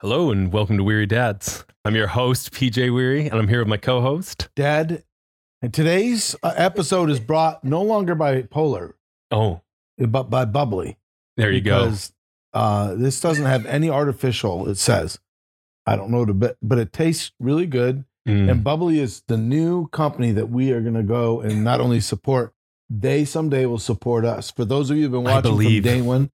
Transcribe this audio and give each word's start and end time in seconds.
Hello 0.00 0.30
and 0.30 0.52
welcome 0.52 0.76
to 0.76 0.84
Weary 0.84 1.06
Dads. 1.06 1.64
I'm 1.84 1.94
your 1.94 2.08
host, 2.08 2.52
PJ 2.52 2.92
Weary, 2.94 3.26
and 3.28 3.34
I'm 3.38 3.48
here 3.48 3.60
with 3.60 3.68
my 3.68 3.76
co 3.76 4.00
host. 4.00 4.48
Dad, 4.54 5.04
and 5.62 5.72
today's 5.72 6.36
uh, 6.42 6.52
episode 6.56 7.10
is 7.10 7.20
brought 7.20 7.64
no 7.64 7.82
longer 7.82 8.14
by 8.14 8.42
Polar, 8.42 8.96
Oh, 9.30 9.62
but 9.98 10.24
by 10.24 10.44
Bubbly. 10.44 10.98
there 11.36 11.50
you 11.50 11.60
go. 11.60 11.84
because, 11.84 12.12
Uh, 12.52 12.94
this 12.94 13.20
doesn't 13.20 13.46
have 13.46 13.66
any 13.66 13.90
artificial, 13.90 14.68
it 14.68 14.76
says. 14.76 15.18
I 15.86 15.96
don't 15.96 16.10
know, 16.10 16.24
the 16.24 16.32
bit, 16.34 16.56
but 16.62 16.78
it 16.78 16.92
tastes 16.92 17.32
really 17.40 17.66
good. 17.66 18.04
Mm. 18.28 18.48
And 18.50 18.64
Bubbly 18.64 19.00
is 19.00 19.22
the 19.26 19.36
new 19.36 19.88
company 19.88 20.30
that 20.32 20.50
we 20.50 20.70
are 20.72 20.80
going 20.80 20.94
to 20.94 21.02
go 21.02 21.40
and 21.40 21.64
not 21.64 21.80
only 21.80 22.00
support, 22.00 22.54
they 22.88 23.24
someday 23.24 23.66
will 23.66 23.78
support 23.80 24.24
us. 24.24 24.50
For 24.50 24.64
those 24.64 24.88
of 24.90 24.96
you 24.96 25.04
who've 25.04 25.12
been 25.12 25.26
I 25.26 25.34
watching 25.36 25.50
from 25.50 25.58
believe. 25.58 25.82
day 25.82 26.00
one, 26.00 26.24
uh, 26.26 26.28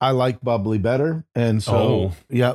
I 0.00 0.12
like 0.12 0.40
Bubbly 0.40 0.78
better. 0.78 1.24
And 1.34 1.62
so, 1.62 1.74
Oh. 1.76 2.12
yeah. 2.30 2.54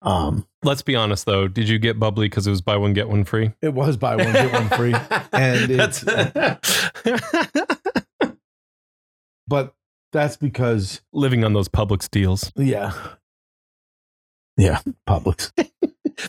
Um, 0.00 0.46
Let's 0.64 0.82
be 0.82 0.96
honest 0.96 1.26
though. 1.26 1.46
Did 1.48 1.68
you 1.68 1.78
get 1.78 1.98
bubbly 2.00 2.26
because 2.26 2.46
it 2.46 2.50
was 2.50 2.60
buy 2.60 2.76
one, 2.76 2.92
get 2.92 3.08
one 3.08 3.24
free? 3.24 3.52
it 3.62 3.72
was 3.74 3.96
buy 3.96 4.16
one, 4.16 4.32
get 4.32 4.52
one 4.52 4.68
free. 4.70 4.94
And 5.32 5.70
That's 5.70 6.04
But 9.46 9.74
that's 10.12 10.36
because 10.36 11.02
living 11.12 11.44
on 11.44 11.52
those 11.52 11.68
Publix 11.68 12.10
deals. 12.10 12.52
Yeah. 12.56 12.92
Yeah, 14.56 14.80
Publix. 15.08 15.52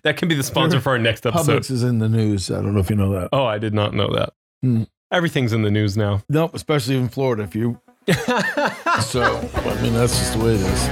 That 0.03 0.17
can 0.17 0.27
be 0.27 0.33
the 0.33 0.43
sponsor 0.43 0.79
for 0.79 0.91
our 0.91 0.97
next 0.97 1.25
episode. 1.25 1.61
Publix 1.61 1.69
is 1.69 1.83
in 1.83 1.99
the 1.99 2.09
news. 2.09 2.49
I 2.49 2.55
don't 2.55 2.73
know 2.73 2.79
if 2.79 2.89
you 2.89 2.95
know 2.95 3.11
that. 3.13 3.29
Oh, 3.31 3.45
I 3.45 3.59
did 3.59 3.73
not 3.73 3.93
know 3.93 4.11
that. 4.15 4.33
Hmm. 4.63 4.83
Everything's 5.11 5.53
in 5.53 5.61
the 5.61 5.69
news 5.69 5.95
now. 5.97 6.23
Nope, 6.29 6.55
especially 6.55 6.97
in 6.97 7.09
Florida. 7.09 7.43
If 7.43 7.53
you 7.53 7.79
so, 8.03 9.23
I 9.55 9.81
mean, 9.81 9.93
that's 9.93 10.17
just 10.17 10.33
the 10.33 10.43
way 10.43 10.55
it 10.55 10.59
is. 10.59 10.83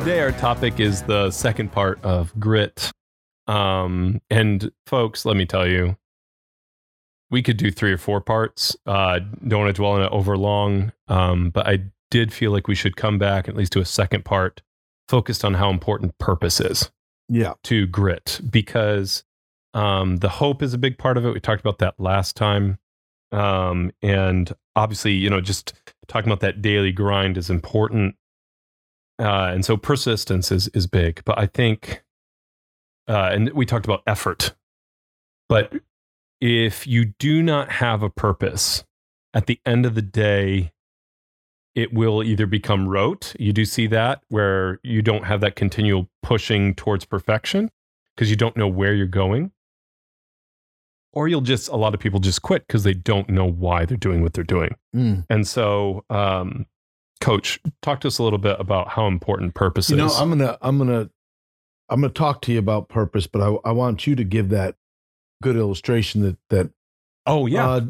Today, 0.00 0.20
our 0.20 0.32
topic 0.32 0.80
is 0.80 1.02
the 1.04 1.30
second 1.30 1.70
part 1.70 2.02
of 2.02 2.32
grit. 2.40 2.90
Um, 3.46 4.20
and 4.30 4.72
folks, 4.86 5.24
let 5.24 5.36
me 5.36 5.46
tell 5.46 5.68
you, 5.68 5.96
we 7.30 7.40
could 7.40 7.56
do 7.56 7.70
three 7.70 7.92
or 7.92 7.98
four 7.98 8.20
parts. 8.20 8.76
Uh, 8.84 9.20
don't 9.46 9.60
want 9.60 9.68
to 9.74 9.80
dwell 9.80 9.92
on 9.92 10.02
it 10.02 10.10
over 10.10 10.36
long. 10.36 10.92
Um, 11.06 11.50
but 11.50 11.68
I 11.68 11.84
did 12.10 12.32
feel 12.32 12.50
like 12.50 12.66
we 12.66 12.74
should 12.74 12.96
come 12.96 13.16
back 13.16 13.48
at 13.48 13.54
least 13.54 13.72
to 13.74 13.80
a 13.80 13.84
second 13.84 14.24
part 14.24 14.60
focused 15.08 15.44
on 15.44 15.54
how 15.54 15.70
important 15.70 16.18
purpose 16.18 16.60
is 16.60 16.90
Yeah, 17.28 17.54
to 17.64 17.86
grit 17.86 18.40
because 18.50 19.24
um, 19.72 20.18
the 20.18 20.28
hope 20.28 20.62
is 20.62 20.74
a 20.74 20.78
big 20.78 20.98
part 20.98 21.16
of 21.16 21.24
it. 21.24 21.32
We 21.32 21.40
talked 21.40 21.60
about 21.60 21.78
that 21.78 21.98
last 21.98 22.36
time. 22.36 22.78
Um, 23.32 23.90
and 24.02 24.52
obviously, 24.76 25.12
you 25.12 25.30
know, 25.30 25.40
just 25.40 25.74
talking 26.06 26.30
about 26.30 26.40
that 26.40 26.62
daily 26.62 26.92
grind 26.92 27.36
is 27.36 27.50
important. 27.50 28.14
Uh, 29.18 29.50
and 29.52 29.64
so 29.64 29.76
persistence 29.76 30.52
is, 30.52 30.68
is 30.68 30.86
big. 30.86 31.22
But 31.24 31.38
I 31.38 31.46
think, 31.46 32.04
uh, 33.08 33.30
and 33.32 33.52
we 33.52 33.66
talked 33.66 33.86
about 33.86 34.02
effort. 34.06 34.54
But 35.48 35.72
if 36.40 36.86
you 36.86 37.06
do 37.18 37.42
not 37.42 37.70
have 37.72 38.02
a 38.02 38.10
purpose, 38.10 38.84
at 39.34 39.46
the 39.46 39.60
end 39.66 39.84
of 39.84 39.94
the 39.94 40.02
day, 40.02 40.72
it 41.74 41.92
will 41.92 42.22
either 42.22 42.46
become 42.46 42.88
rote. 42.88 43.34
You 43.38 43.52
do 43.52 43.64
see 43.64 43.86
that 43.88 44.22
where 44.28 44.78
you 44.82 45.02
don't 45.02 45.24
have 45.24 45.40
that 45.40 45.56
continual 45.56 46.08
pushing 46.22 46.74
towards 46.74 47.04
perfection 47.04 47.70
because 48.14 48.30
you 48.30 48.36
don't 48.36 48.56
know 48.56 48.68
where 48.68 48.94
you're 48.94 49.06
going. 49.06 49.50
Or 51.12 51.28
you'll 51.28 51.42
just, 51.42 51.68
a 51.68 51.76
lot 51.76 51.94
of 51.94 52.00
people 52.00 52.18
just 52.18 52.42
quit 52.42 52.66
because 52.66 52.82
they 52.82 52.94
don't 52.94 53.28
know 53.28 53.46
why 53.46 53.84
they're 53.84 53.96
doing 53.96 54.22
what 54.22 54.32
they're 54.32 54.42
doing. 54.42 54.74
Mm. 54.94 55.24
And 55.30 55.46
so, 55.46 56.04
um, 56.10 56.66
coach, 57.20 57.60
talk 57.82 58.00
to 58.00 58.08
us 58.08 58.18
a 58.18 58.22
little 58.22 58.38
bit 58.38 58.58
about 58.58 58.88
how 58.88 59.06
important 59.06 59.54
purpose 59.54 59.86
is. 59.86 59.90
you 59.92 59.96
know. 59.96 60.08
I'm 60.08 60.28
gonna, 60.30 60.58
I'm 60.60 60.78
gonna, 60.78 61.10
I'm 61.88 62.00
gonna 62.00 62.12
talk 62.12 62.42
to 62.42 62.52
you 62.52 62.58
about 62.58 62.88
purpose, 62.88 63.28
but 63.28 63.42
I, 63.42 63.68
I 63.68 63.72
want 63.72 64.06
you 64.08 64.16
to 64.16 64.24
give 64.24 64.48
that 64.48 64.74
good 65.42 65.56
illustration 65.56 66.22
that 66.22 66.36
that 66.50 66.70
oh, 67.26 67.46
yeah. 67.46 67.68
uh, 67.68 67.80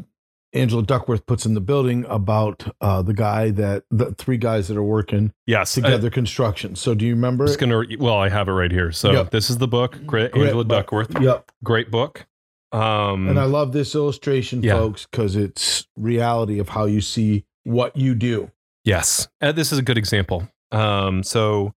Angela 0.55 0.81
Duckworth 0.83 1.25
puts 1.25 1.45
in 1.45 1.53
the 1.53 1.61
building 1.61 2.05
about 2.07 2.65
uh, 2.81 3.01
the 3.01 3.13
guy 3.13 3.51
that 3.51 3.83
the 3.91 4.13
three 4.13 4.37
guys 4.37 4.67
that 4.69 4.77
are 4.77 4.83
working 4.83 5.33
yes. 5.45 5.77
I- 5.77 5.81
together 5.81 6.09
construction. 6.09 6.75
So, 6.75 6.95
do 6.95 7.05
you 7.05 7.13
remember? 7.13 7.43
I'm 7.43 7.47
it? 7.47 7.49
just 7.49 7.59
gonna. 7.59 7.83
Well, 7.99 8.15
I 8.15 8.29
have 8.29 8.47
it 8.47 8.53
right 8.53 8.71
here. 8.71 8.91
So 8.91 9.11
Yep. 9.11 9.31
this 9.31 9.49
is 9.49 9.57
the 9.57 9.67
book, 9.67 9.93
Grit, 10.05 10.31
Grit, 10.31 10.45
Angela 10.47 10.63
Duckworth. 10.65 11.11
Yep. 11.21 11.51
Great 11.63 11.91
book. 11.91 12.25
Um, 12.71 13.27
And 13.29 13.39
I 13.39 13.45
love 13.45 13.71
this 13.71 13.95
illustration, 13.95 14.61
Yeah. 14.63 14.73
folks, 14.77 15.05
because 15.09 15.35
it's 15.35 15.87
reality 15.95 16.59
of 16.59 16.69
how 16.69 16.85
you 16.85 16.99
see 17.01 17.45
what 17.63 17.95
you 17.95 18.15
do. 18.15 18.51
Yes, 18.83 19.27
uh, 19.41 19.51
this 19.51 19.71
is 19.71 19.77
a 19.79 19.81
good 19.81 19.97
example. 19.97 20.47
Um, 20.71 21.23
so 21.23 21.73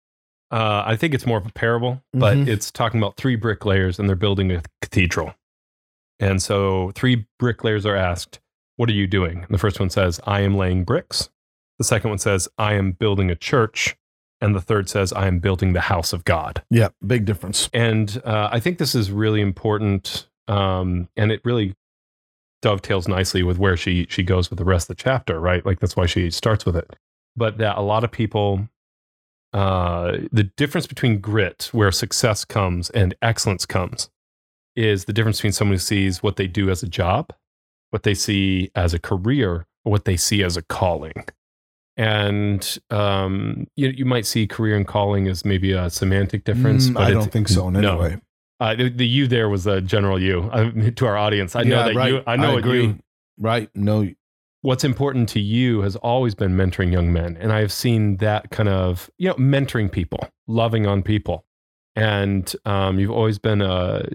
uh, 0.49 0.83
I 0.85 0.95
think 0.95 1.13
it's 1.13 1.25
more 1.25 1.37
of 1.37 1.45
a 1.45 1.51
parable, 1.51 2.01
but 2.13 2.37
Mhm. 2.37 2.47
it's 2.47 2.71
talking 2.71 2.99
about 3.01 3.17
three 3.17 3.35
bricklayers 3.35 3.99
and 3.99 4.07
they're 4.07 4.15
building 4.15 4.49
a 4.51 4.61
cathedral. 4.81 5.33
And 6.19 6.41
so 6.41 6.91
three 6.95 7.27
bricklayers 7.37 7.85
are 7.85 7.95
asked, 7.95 8.39
"What 8.77 8.89
are 8.89 8.93
you 8.93 9.07
doing?" 9.07 9.39
And 9.43 9.49
the 9.49 9.59
first 9.59 9.79
one 9.79 9.89
says, 9.89 10.19
"I 10.25 10.41
am 10.41 10.55
laying 10.55 10.85
bricks." 10.85 11.29
The 11.77 11.83
second 11.83 12.09
one 12.09 12.19
says, 12.19 12.47
"I 12.57 12.73
am 12.73 12.93
building 12.93 13.29
a 13.29 13.35
church," 13.35 13.95
and 14.41 14.55
the 14.55 14.61
third 14.61 14.89
says, 14.89 15.13
"I 15.13 15.27
am 15.27 15.39
building 15.39 15.73
the 15.73 15.81
house 15.81 16.13
of 16.13 16.25
God." 16.25 16.63
Yeah, 16.69 16.89
big 17.05 17.25
difference. 17.25 17.69
And 17.73 18.21
uh, 18.25 18.49
I 18.51 18.59
think 18.59 18.77
this 18.77 18.95
is 18.95 19.11
really 19.11 19.41
important, 19.41 20.27
um, 20.47 21.09
and 21.15 21.31
it 21.31 21.41
really 21.43 21.75
dovetails 22.61 23.07
nicely 23.07 23.43
with 23.43 23.59
where 23.59 23.77
she 23.77 24.07
she 24.09 24.23
goes 24.23 24.49
with 24.49 24.57
the 24.57 24.65
rest 24.65 24.89
of 24.89 24.97
the 24.97 25.03
chapter, 25.03 25.39
right? 25.39 25.65
Like 25.65 25.79
that's 25.79 25.95
why 25.95 26.05
she 26.05 26.31
starts 26.31 26.65
with 26.65 26.75
it. 26.75 26.95
But 27.35 27.59
that 27.59 27.77
a 27.77 27.81
lot 27.81 28.03
of 28.03 28.11
people, 28.11 28.67
uh, 29.53 30.17
the 30.31 30.43
difference 30.43 30.87
between 30.87 31.19
grit, 31.19 31.69
where 31.71 31.91
success 31.91 32.43
comes, 32.45 32.89
and 32.89 33.13
excellence 33.21 33.65
comes, 33.65 34.09
is 34.75 35.05
the 35.05 35.13
difference 35.13 35.37
between 35.37 35.53
someone 35.53 35.75
who 35.75 35.79
sees 35.79 36.23
what 36.23 36.35
they 36.35 36.47
do 36.47 36.69
as 36.69 36.81
a 36.81 36.87
job, 36.87 37.31
what 37.91 38.03
they 38.03 38.13
see 38.13 38.69
as 38.75 38.93
a 38.93 38.99
career, 38.99 39.65
or 39.85 39.91
what 39.91 40.05
they 40.05 40.17
see 40.17 40.43
as 40.43 40.57
a 40.57 40.61
calling. 40.61 41.25
And 41.95 42.77
um, 42.91 43.67
you 43.75 43.89
you 43.89 44.05
might 44.05 44.25
see 44.25 44.45
career 44.45 44.75
and 44.75 44.87
calling 44.87 45.27
as 45.27 45.43
maybe 45.43 45.71
a 45.71 45.89
semantic 45.89 46.43
difference. 46.43 46.89
Mm, 46.89 46.93
but 46.93 47.03
I 47.03 47.11
don't 47.11 47.31
think 47.31 47.47
so 47.47 47.67
in 47.67 47.75
any 47.75 47.87
no. 47.87 47.97
way. 47.97 48.17
uh, 48.59 48.75
the, 48.75 48.89
the 48.89 49.07
you 49.07 49.27
there 49.27 49.49
was 49.49 49.67
a 49.67 49.81
general 49.81 50.21
you 50.21 50.49
uh, 50.51 50.71
to 50.95 51.05
our 51.05 51.17
audience. 51.17 51.55
I 51.55 51.63
know 51.63 51.83
that 51.83 51.95
right. 51.95 52.11
you. 52.11 52.23
I 52.27 52.35
know 52.35 52.51
what 52.51 52.59
agree. 52.59 52.83
you. 52.83 52.99
Right. 53.37 53.69
No. 53.75 54.09
What's 54.61 54.83
important 54.83 55.29
to 55.29 55.39
you 55.39 55.81
has 55.81 55.95
always 55.95 56.35
been 56.35 56.57
mentoring 56.57 56.91
young 56.91 57.13
men, 57.13 57.37
and 57.39 57.53
I've 57.53 57.71
seen 57.71 58.17
that 58.17 58.49
kind 58.49 58.67
of 58.69 59.09
you 59.17 59.29
know 59.29 59.35
mentoring 59.35 59.91
people, 59.91 60.27
loving 60.47 60.87
on 60.87 61.03
people, 61.03 61.45
and 61.95 62.53
um, 62.65 62.99
you've 62.99 63.11
always 63.11 63.37
been 63.39 63.61
a 63.61 64.05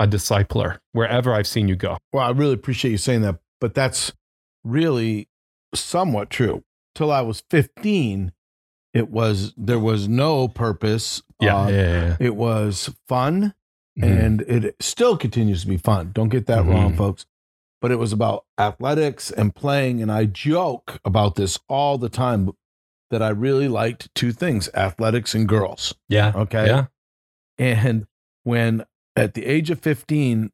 a 0.00 0.06
discipler 0.08 0.78
wherever 0.92 1.32
I've 1.32 1.46
seen 1.46 1.68
you 1.68 1.76
go. 1.76 1.98
Well, 2.12 2.26
I 2.26 2.30
really 2.30 2.54
appreciate 2.54 2.90
you 2.90 2.96
saying 2.98 3.20
that, 3.22 3.38
but 3.60 3.74
that's 3.74 4.12
really 4.64 5.28
somewhat 5.74 6.30
true. 6.30 6.64
Till 6.94 7.12
I 7.12 7.20
was 7.20 7.42
15, 7.50 8.32
it 8.92 9.10
was 9.10 9.54
there 9.56 9.78
was 9.78 10.08
no 10.08 10.48
purpose. 10.48 11.22
Yeah, 11.40 11.56
Uh, 11.56 11.68
yeah, 11.68 11.76
yeah. 12.08 12.16
It 12.18 12.34
was 12.34 12.90
fun 13.06 13.54
Mhm. 13.98 14.24
and 14.26 14.40
it 14.42 14.74
still 14.80 15.16
continues 15.16 15.62
to 15.62 15.68
be 15.68 15.76
fun. 15.76 16.10
Don't 16.12 16.28
get 16.30 16.46
that 16.46 16.64
Mhm. 16.64 16.68
wrong, 16.70 16.96
folks. 16.96 17.26
But 17.80 17.90
it 17.92 17.96
was 17.98 18.12
about 18.12 18.44
athletics 18.58 19.30
and 19.30 19.54
playing. 19.54 20.02
And 20.02 20.10
I 20.10 20.24
joke 20.26 20.98
about 21.04 21.36
this 21.36 21.58
all 21.68 21.96
the 21.98 22.08
time 22.10 22.50
that 23.10 23.22
I 23.22 23.28
really 23.30 23.68
liked 23.68 24.14
two 24.14 24.32
things 24.32 24.68
athletics 24.74 25.34
and 25.34 25.48
girls. 25.48 25.94
yeah, 26.08 26.32
Okay. 26.34 26.66
yeah, 26.66 26.86
And 27.58 28.06
when 28.44 28.84
at 29.16 29.34
the 29.34 29.46
age 29.46 29.70
of 29.70 29.80
15, 29.80 30.50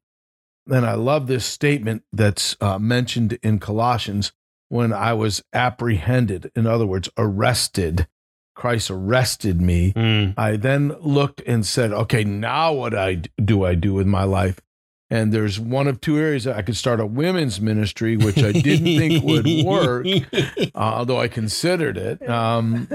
then 0.67 0.85
I 0.85 0.95
love 0.95 1.27
this 1.27 1.47
statement 1.47 2.03
that's 2.13 2.57
uh, 2.61 2.79
mentioned 2.79 3.39
in 3.43 3.59
Colossians 3.59 4.33
when 4.69 4.93
I 4.93 5.13
was 5.13 5.43
apprehended, 5.53 6.51
in 6.57 6.67
other 6.67 6.87
words, 6.87 7.09
arrested. 7.17 8.09
Christ 8.55 8.91
arrested 8.91 9.61
me. 9.61 9.93
Mm. 9.93 10.35
I 10.37 10.57
then 10.57 10.95
looked 11.01 11.43
and 11.47 11.65
said, 11.65 11.93
okay, 11.93 12.25
now 12.25 12.73
what 12.73 12.95
I 12.95 13.23
do 13.43 13.65
I 13.65 13.75
do 13.75 13.95
with 13.95 14.07
my 14.07 14.25
life? 14.25 14.61
And 15.09 15.33
there's 15.33 15.61
one 15.61 15.87
of 15.87 16.01
two 16.01 16.19
areas 16.19 16.45
that 16.45 16.57
I 16.57 16.63
could 16.63 16.77
start 16.77 16.99
a 16.99 17.07
women's 17.07 17.61
ministry, 17.61 18.17
which 18.17 18.39
I 18.39 18.51
didn't 18.53 18.99
think 18.99 19.25
would 19.25 19.47
work, 19.65 20.07
uh, 20.33 20.71
although 20.75 21.21
I 21.21 21.29
considered 21.29 21.97
it. 21.97 22.29
Um, 22.29 22.89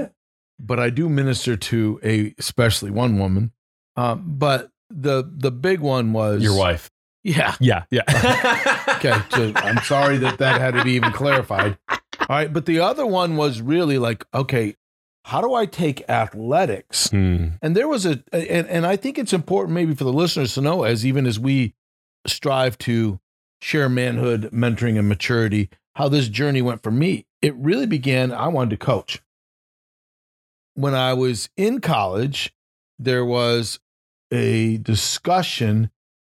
but 0.60 0.78
I 0.78 0.90
do 0.90 1.08
minister 1.08 1.56
to 1.56 2.00
a, 2.02 2.34
especially 2.38 2.90
one 2.90 3.18
woman. 3.18 3.52
Um, 3.96 4.24
but 4.26 4.71
the 4.94 5.30
the 5.36 5.50
big 5.50 5.80
one 5.80 6.12
was 6.12 6.42
Your 6.42 6.56
wife. 6.56 6.90
Yeah. 7.24 7.54
Yeah, 7.60 7.84
yeah. 7.90 8.02
Okay. 8.96 9.14
So 9.30 9.52
I'm 9.56 9.78
sorry 9.84 10.18
that 10.18 10.38
that 10.38 10.60
had 10.60 10.74
to 10.74 10.84
be 10.84 10.92
even 10.92 11.12
clarified. 11.12 11.78
All 11.88 11.98
right. 12.28 12.52
But 12.52 12.66
the 12.66 12.80
other 12.80 13.06
one 13.06 13.36
was 13.36 13.60
really 13.60 13.98
like, 13.98 14.24
okay, 14.34 14.74
how 15.24 15.40
do 15.40 15.54
I 15.54 15.66
take 15.66 16.08
athletics 16.08 17.10
Hmm. 17.10 17.48
and 17.62 17.76
there 17.76 17.86
was 17.88 18.06
a, 18.06 18.22
and, 18.32 18.66
and 18.66 18.86
I 18.86 18.96
think 18.96 19.18
it's 19.18 19.32
important 19.32 19.72
maybe 19.74 19.94
for 19.94 20.02
the 20.04 20.12
listeners 20.12 20.54
to 20.54 20.60
know, 20.60 20.82
as 20.82 21.06
even 21.06 21.26
as 21.26 21.38
we 21.38 21.74
strive 22.26 22.76
to 22.78 23.20
share 23.60 23.88
manhood, 23.88 24.50
mentoring, 24.52 24.98
and 24.98 25.08
maturity, 25.08 25.68
how 25.94 26.08
this 26.08 26.28
journey 26.28 26.60
went 26.62 26.82
for 26.82 26.90
me, 26.90 27.26
it 27.40 27.54
really 27.54 27.86
began. 27.86 28.32
I 28.32 28.48
wanted 28.48 28.70
to 28.70 28.76
coach. 28.84 29.20
When 30.74 30.94
I 30.94 31.12
was 31.14 31.50
in 31.56 31.80
college, 31.80 32.52
there 32.98 33.24
was 33.24 33.78
a 34.32 34.78
discussion 34.78 35.90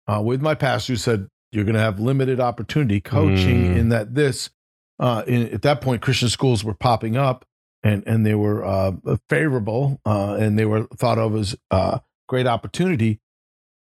uh, 0.07 0.23
with 0.23 0.41
my 0.41 0.55
pastor 0.55 0.93
who 0.95 0.97
said, 0.97 1.29
You're 1.53 1.65
going 1.65 1.75
to 1.75 1.81
have 1.81 1.99
limited 2.01 2.41
opportunity 2.41 3.01
coaching, 3.01 3.75
Mm. 3.75 3.77
in 3.77 3.89
that 3.91 4.15
this, 4.15 4.51
uh, 4.99 5.23
in, 5.27 5.49
at 5.53 5.63
that 5.63 5.81
point, 5.81 6.03
Christian 6.03 6.29
schools 6.29 6.65
were 6.65 6.75
popping 6.75 7.17
up 7.17 7.45
and, 7.83 8.03
and 8.07 8.25
they 8.27 8.35
were 8.35 8.65
uh, 8.65 8.93
favorable 9.29 10.01
uh, 10.07 10.35
and 10.41 10.59
they 10.59 10.65
were 10.65 10.85
thought 10.97 11.19
of 11.19 11.35
as 11.37 11.57
uh, 11.71 11.99
great 12.29 12.47
opportunity. 12.47 13.21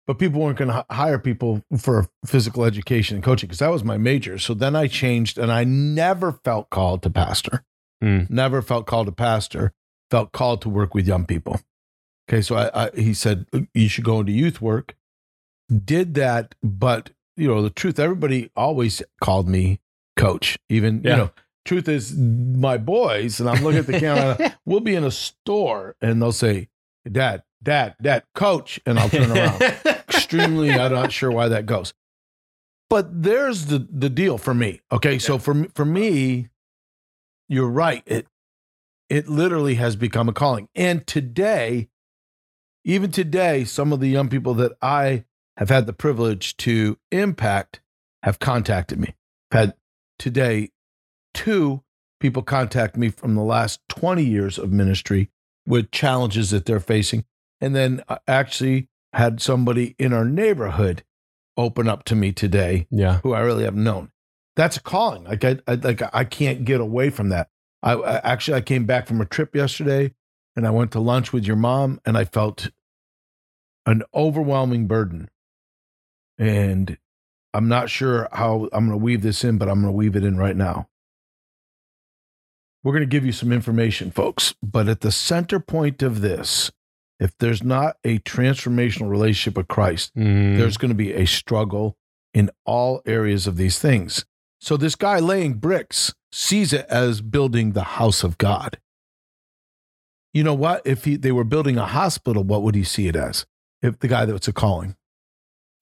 But 0.05 0.19
people 0.19 0.41
weren't 0.41 0.57
going 0.57 0.69
to 0.71 0.85
hire 0.91 1.17
people 1.17 1.63
for 1.77 2.07
physical 2.25 2.65
education 2.65 3.15
and 3.15 3.23
coaching 3.23 3.47
because 3.47 3.59
that 3.59 3.71
was 3.71 3.85
my 3.85 3.97
major. 3.97 4.37
So 4.37 4.53
then 4.53 4.75
I 4.75 4.87
changed 4.87 5.37
and 5.37 5.49
I 5.49 5.63
never 5.63 6.33
felt 6.43 6.69
called 6.69 7.03
to 7.03 7.09
pastor. 7.09 7.63
Mm. 8.03 8.29
Never 8.29 8.61
felt 8.61 8.85
called 8.85 9.05
to 9.07 9.13
pastor. 9.13 9.71
Felt 10.11 10.33
called 10.33 10.61
to 10.63 10.69
work 10.69 10.93
with 10.93 11.07
young 11.07 11.25
people. 11.25 11.61
Okay, 12.29 12.41
so 12.41 12.55
I, 12.55 12.85
I 12.85 12.89
he 12.95 13.13
said 13.13 13.45
uh, 13.53 13.61
you 13.73 13.89
should 13.89 14.03
go 14.05 14.19
into 14.19 14.31
youth 14.31 14.61
work. 14.61 14.95
Did 15.73 16.13
that, 16.15 16.55
but 16.63 17.11
you 17.37 17.47
know 17.47 17.61
the 17.61 17.69
truth. 17.69 17.99
Everybody 17.99 18.49
always 18.55 19.01
called 19.21 19.47
me 19.49 19.79
coach. 20.15 20.57
Even 20.69 21.01
Yeah. 21.03 21.11
you 21.11 21.17
know, 21.17 21.31
truth 21.65 21.87
is 21.87 22.15
my 22.17 22.77
boys, 22.77 23.39
and 23.39 23.49
I'm 23.49 23.63
looking 23.63 23.79
at 23.79 23.87
the 23.87 23.99
camera. 23.99 24.57
we'll 24.65 24.79
be 24.81 24.95
in 24.95 25.03
a 25.03 25.11
store, 25.11 25.95
and 26.01 26.21
they'll 26.21 26.31
say, 26.31 26.69
"Dad, 27.09 27.43
Dad, 27.61 27.95
Dad, 28.01 28.23
coach," 28.35 28.79
and 28.85 28.99
I'll 28.99 29.09
turn 29.09 29.31
around. 29.31 29.61
Extremely, 29.85 30.71
I'm 30.71 30.91
not 30.93 31.11
sure 31.11 31.31
why 31.31 31.47
that 31.49 31.65
goes. 31.65 31.93
But 32.89 33.23
there's 33.23 33.65
the 33.65 33.79
the 33.89 34.09
deal 34.09 34.37
for 34.37 34.53
me. 34.53 34.81
Okay, 34.91 35.17
so 35.19 35.37
for 35.37 35.53
me- 35.53 35.69
for 35.73 35.85
me, 35.85 36.49
you're 37.49 37.69
right. 37.69 38.03
It 38.05 38.27
it 39.09 39.27
literally 39.27 39.75
has 39.75 39.95
become 39.95 40.29
a 40.29 40.33
calling. 40.33 40.69
And 40.75 41.05
today, 41.07 41.89
even 42.83 43.11
today, 43.11 43.63
some 43.63 43.93
of 43.93 43.99
the 43.99 44.09
young 44.09 44.29
people 44.29 44.53
that 44.55 44.73
I 44.81 45.25
have 45.57 45.69
had 45.69 45.85
the 45.85 45.93
privilege 45.93 46.57
to 46.57 46.97
impact 47.11 47.81
have 48.23 48.39
contacted 48.39 48.99
me. 48.99 49.15
Had 49.51 49.73
today 50.17 50.69
two 51.33 51.83
people 52.19 52.41
contact 52.41 52.97
me 52.97 53.09
from 53.09 53.35
the 53.35 53.43
last 53.43 53.81
20 53.89 54.23
years 54.23 54.57
of 54.57 54.71
ministry 54.71 55.29
with 55.65 55.91
challenges 55.91 56.51
that 56.51 56.65
they're 56.65 56.79
facing. 56.79 57.25
And 57.61 57.75
then 57.75 58.03
I 58.09 58.17
actually 58.27 58.89
had 59.13 59.41
somebody 59.41 59.95
in 59.99 60.13
our 60.13 60.25
neighborhood 60.25 61.03
open 61.55 61.87
up 61.87 62.03
to 62.05 62.15
me 62.15 62.31
today 62.31 62.87
yeah. 62.89 63.19
who 63.23 63.33
I 63.33 63.41
really 63.41 63.63
have 63.63 63.75
known. 63.75 64.11
That's 64.55 64.77
a 64.77 64.81
calling. 64.81 65.23
Like 65.25 65.43
I, 65.43 65.57
I 65.67 65.75
like 65.75 66.01
I 66.13 66.23
can't 66.23 66.65
get 66.65 66.81
away 66.81 67.09
from 67.09 67.29
that. 67.29 67.49
I, 67.81 67.93
I 67.93 68.31
actually 68.31 68.57
I 68.57 68.61
came 68.61 68.85
back 68.85 69.07
from 69.07 69.21
a 69.21 69.25
trip 69.25 69.55
yesterday, 69.55 70.13
and 70.55 70.67
I 70.67 70.71
went 70.71 70.91
to 70.93 70.99
lunch 70.99 71.33
with 71.33 71.45
your 71.45 71.55
mom, 71.55 71.99
and 72.05 72.17
I 72.17 72.25
felt 72.25 72.69
an 73.85 74.03
overwhelming 74.13 74.87
burden. 74.87 75.29
And 76.37 76.97
I'm 77.53 77.67
not 77.67 77.89
sure 77.89 78.27
how 78.31 78.69
I'm 78.73 78.87
going 78.87 78.97
to 78.99 79.03
weave 79.03 79.21
this 79.21 79.43
in, 79.43 79.57
but 79.57 79.67
I'm 79.69 79.81
going 79.81 79.93
to 79.93 79.97
weave 79.97 80.15
it 80.15 80.23
in 80.23 80.37
right 80.37 80.55
now. 80.55 80.87
We're 82.83 82.93
going 82.93 83.03
to 83.03 83.07
give 83.07 83.25
you 83.25 83.31
some 83.31 83.51
information, 83.51 84.11
folks. 84.11 84.55
But 84.61 84.87
at 84.87 85.01
the 85.01 85.11
center 85.11 85.59
point 85.59 86.01
of 86.03 86.21
this, 86.21 86.71
if 87.19 87.37
there's 87.37 87.63
not 87.63 87.97
a 88.03 88.19
transformational 88.19 89.09
relationship 89.09 89.55
with 89.57 89.67
Christ, 89.67 90.11
Mm. 90.15 90.57
there's 90.57 90.77
going 90.77 90.89
to 90.89 90.95
be 90.95 91.13
a 91.13 91.25
struggle 91.25 91.97
in 92.33 92.49
all 92.65 93.01
areas 93.05 93.47
of 93.47 93.55
these 93.57 93.79
things. 93.79 94.25
So 94.59 94.75
this 94.75 94.95
guy 94.95 95.19
laying 95.19 95.55
bricks 95.55 96.13
sees 96.31 96.73
it 96.73 96.85
as 96.89 97.21
building 97.21 97.71
the 97.71 97.83
house 97.83 98.23
of 98.23 98.37
God. 98.37 98.79
You 100.33 100.43
know 100.43 100.53
what? 100.53 100.81
If 100.85 101.05
he, 101.05 101.15
they 101.15 101.31
were 101.31 101.43
building 101.43 101.77
a 101.77 101.85
hospital, 101.85 102.43
what 102.43 102.63
would 102.63 102.75
he 102.75 102.83
see 102.83 103.07
it 103.07 103.15
as? 103.15 103.45
If 103.81 103.99
the 103.99 104.07
guy 104.07 104.25
that's 104.25 104.47
a 104.47 104.53
calling. 104.53 104.95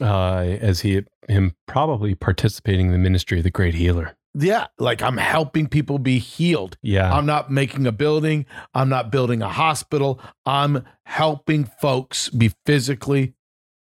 uh, 0.01 0.57
as 0.59 0.81
he 0.81 1.03
him 1.27 1.53
probably 1.67 2.15
participating 2.15 2.87
in 2.87 2.91
the 2.91 2.97
ministry 2.97 3.37
of 3.37 3.43
the 3.43 3.51
great 3.51 3.75
healer. 3.75 4.15
Yeah, 4.33 4.67
like 4.79 5.01
I'm 5.01 5.17
helping 5.17 5.67
people 5.67 5.99
be 5.99 6.17
healed. 6.17 6.77
Yeah. 6.81 7.13
I'm 7.13 7.25
not 7.25 7.51
making 7.51 7.85
a 7.85 7.91
building. 7.91 8.45
I'm 8.73 8.89
not 8.89 9.11
building 9.11 9.41
a 9.41 9.49
hospital. 9.49 10.19
I'm 10.45 10.85
helping 11.05 11.65
folks 11.81 12.29
be 12.29 12.53
physically, 12.65 13.33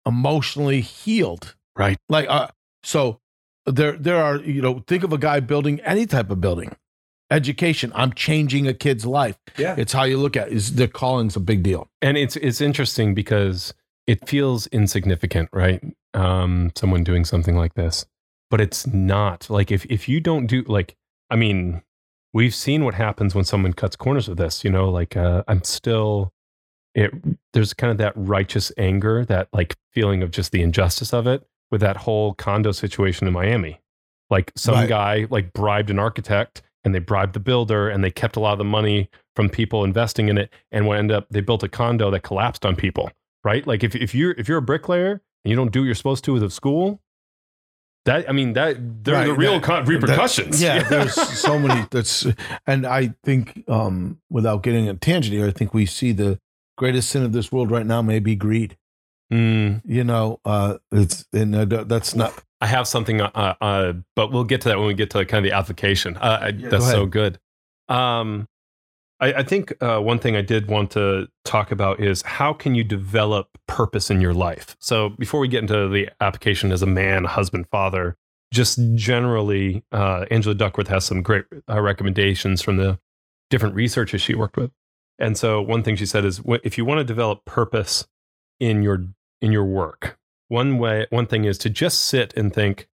emotionally 0.05 0.81
healed. 0.81 1.55
right. 1.77 1.97
Like, 2.09 2.27
uh, 2.29 2.47
so 2.81 3.19
there, 3.65 3.97
there 3.97 4.23
are, 4.23 4.37
you 4.37 4.61
know, 4.61 4.83
think 4.87 5.03
of 5.03 5.11
a 5.11 5.17
guy 5.17 5.41
building 5.41 5.81
any 5.81 6.05
type 6.05 6.31
of 6.31 6.39
building. 6.39 6.75
Education. 7.29 7.91
I'm 7.95 8.13
changing 8.13 8.67
a 8.67 8.73
kid's 8.73 9.05
life. 9.05 9.37
Yeah. 9.57 9.75
It's 9.77 9.91
how 9.93 10.03
you 10.03 10.17
look 10.17 10.37
at 10.37 10.47
it. 10.47 10.53
Is 10.53 10.75
the 10.75 10.87
calling's 10.87 11.35
a 11.35 11.39
big 11.41 11.61
deal. 11.63 11.89
And 12.01 12.17
it's 12.17 12.35
it's 12.37 12.61
interesting 12.61 13.13
because 13.13 13.73
it 14.05 14.27
feels 14.27 14.67
insignificant, 14.67 15.49
right? 15.51 15.83
Um, 16.13 16.71
someone 16.75 17.03
doing 17.03 17.25
something 17.25 17.57
like 17.57 17.73
this, 17.73 18.05
but 18.49 18.61
it's 18.61 18.87
not. 18.87 19.49
Like 19.49 19.71
if 19.71 19.85
if 19.87 20.07
you 20.07 20.21
don't 20.21 20.47
do 20.47 20.61
like, 20.63 20.95
I 21.29 21.35
mean, 21.35 21.81
we've 22.33 22.55
seen 22.55 22.85
what 22.85 22.93
happens 22.93 23.35
when 23.35 23.43
someone 23.43 23.73
cuts 23.73 23.95
corners 23.97 24.29
with 24.29 24.37
this. 24.37 24.63
You 24.63 24.71
know, 24.71 24.89
like 24.89 25.17
uh, 25.17 25.43
I'm 25.47 25.63
still. 25.63 26.31
It 26.95 27.11
there's 27.53 27.73
kind 27.73 27.91
of 27.91 27.97
that 27.97 28.13
righteous 28.15 28.71
anger, 28.77 29.25
that 29.25 29.49
like 29.51 29.75
feeling 29.91 30.23
of 30.23 30.31
just 30.31 30.51
the 30.53 30.61
injustice 30.63 31.13
of 31.13 31.27
it, 31.27 31.45
with 31.71 31.81
that 31.81 31.97
whole 31.97 32.33
condo 32.35 32.71
situation 32.71 33.27
in 33.27 33.33
Miami. 33.33 33.81
Like 34.29 34.51
some 34.55 34.75
Right. 34.75 34.89
guy 34.89 35.27
like 35.29 35.51
bribed 35.53 35.89
an 35.89 35.99
architect 35.99 36.61
and 36.87 36.95
they 36.95 36.99
bribed 36.99 37.33
the 37.33 37.39
builder 37.39 37.89
and 37.89 38.01
they 38.03 38.09
kept 38.09 38.35
a 38.35 38.39
lot 38.39 38.53
of 38.53 38.57
the 38.57 38.63
money 38.63 39.09
from 39.35 39.49
people 39.49 39.83
investing 39.83 40.29
in 40.29 40.37
it 40.37 40.49
and 40.71 40.87
what 40.87 40.97
ended 40.97 41.15
up 41.17 41.27
they 41.29 41.41
built 41.41 41.61
a 41.61 41.67
condo 41.67 42.09
that 42.09 42.21
collapsed 42.21 42.65
on 42.65 42.75
people 42.77 43.11
right 43.43 43.67
like 43.67 43.83
if, 43.83 43.93
if 43.95 44.15
you're 44.15 44.31
if 44.31 44.47
you're 44.47 44.57
a 44.57 44.61
bricklayer 44.61 45.11
and 45.43 45.49
you 45.51 45.55
don't 45.55 45.71
do 45.73 45.81
what 45.81 45.85
you're 45.85 45.95
supposed 45.95 46.23
to 46.23 46.31
with 46.33 46.41
a 46.43 46.49
school 46.49 47.01
that 48.05 48.27
i 48.29 48.31
mean 48.31 48.53
that 48.53 49.03
there 49.03 49.15
are 49.15 49.17
Right, 49.19 49.27
the 49.27 49.33
real 49.33 49.53
that- 49.59 49.63
con- 49.63 49.85
repercussions 49.85 50.59
That- 50.61 50.81
yeah, 50.83 50.89
there's 50.89 51.13
so 51.13 51.59
many. 51.59 51.85
That's, 51.91 52.25
and 52.65 52.87
I 52.87 53.13
think, 53.23 53.63
um, 53.67 54.19
without 54.29 54.63
getting 54.63 54.87
a 54.87 54.93
tangent 54.93 55.33
here, 55.35 55.45
I 55.47 55.51
think 55.51 55.73
we 55.73 55.85
see 55.85 56.13
the 56.13 56.39
greatest 56.77 57.09
sin 57.09 57.23
of 57.23 57.33
this 57.33 57.51
world 57.51 57.69
right 57.69 57.85
now 57.85 58.01
may 58.01 58.19
be 58.19 58.35
greed. 58.35 58.77
Mm, 59.31 59.81
You 59.85 60.03
know, 60.03 60.39
uh, 60.45 60.77
it's 60.91 61.25
and 61.33 61.55
uh, 61.55 61.65
that's 61.83 62.15
not. 62.15 62.33
i 62.61 62.65
have 62.67 62.87
something 62.87 63.21
uh, 63.21 63.55
uh, 63.61 63.93
but 64.15 64.31
we'll 64.31 64.43
get 64.45 64.61
to 64.61 64.69
that 64.69 64.77
when 64.77 64.87
we 64.87 64.93
get 64.93 65.09
to 65.11 65.25
kind 65.25 65.45
of 65.45 65.49
the 65.51 65.55
application 65.55 66.17
uh, 66.17 66.51
Yeah, 66.57 66.69
that's 66.69 66.85
go 66.85 66.91
so 66.91 67.05
good 67.05 67.39
um 67.89 68.47
I, 69.19 69.33
I 69.33 69.43
think 69.43 69.73
uh, 69.81 69.99
one 69.99 70.19
thing 70.19 70.35
I 70.35 70.41
did 70.41 70.67
want 70.67 70.91
to 70.91 71.27
talk 71.43 71.71
about 71.71 71.99
is 71.99 72.21
how 72.21 72.53
can 72.53 72.75
you 72.75 72.83
develop 72.83 73.47
purpose 73.67 74.09
in 74.11 74.21
your 74.21 74.33
life. 74.33 74.75
So 74.79 75.09
before 75.09 75.39
we 75.39 75.47
get 75.47 75.61
into 75.61 75.87
the 75.89 76.09
application 76.21 76.71
as 76.71 76.81
a 76.83 76.85
man, 76.85 77.23
husband, 77.25 77.65
father, 77.71 78.15
just 78.53 78.79
generally, 78.93 79.83
uh, 79.91 80.25
Angela 80.29 80.53
Duckworth 80.53 80.87
has 80.89 81.03
some 81.05 81.23
great 81.23 81.45
uh, 81.69 81.81
recommendations 81.81 82.61
from 82.61 82.77
the 82.77 82.99
different 83.49 83.73
researchers 83.75 84.21
she 84.21 84.35
worked 84.35 84.55
with. 84.55 84.71
And 85.19 85.35
so 85.35 85.61
one 85.63 85.81
thing 85.81 85.95
she 85.95 86.05
said 86.05 86.23
is, 86.23 86.41
if 86.63 86.77
you 86.77 86.85
want 86.85 86.99
to 86.99 87.03
develop 87.03 87.43
purpose 87.45 88.07
in 88.59 88.83
your 88.83 89.07
in 89.41 89.51
your 89.51 89.65
work, 89.65 90.17
one 90.47 90.77
way, 90.77 91.07
one 91.09 91.27
thing 91.27 91.45
is 91.45 91.57
to 91.59 91.69
just 91.69 92.01
sit 92.01 92.33
and 92.35 92.53
think, 92.53 92.87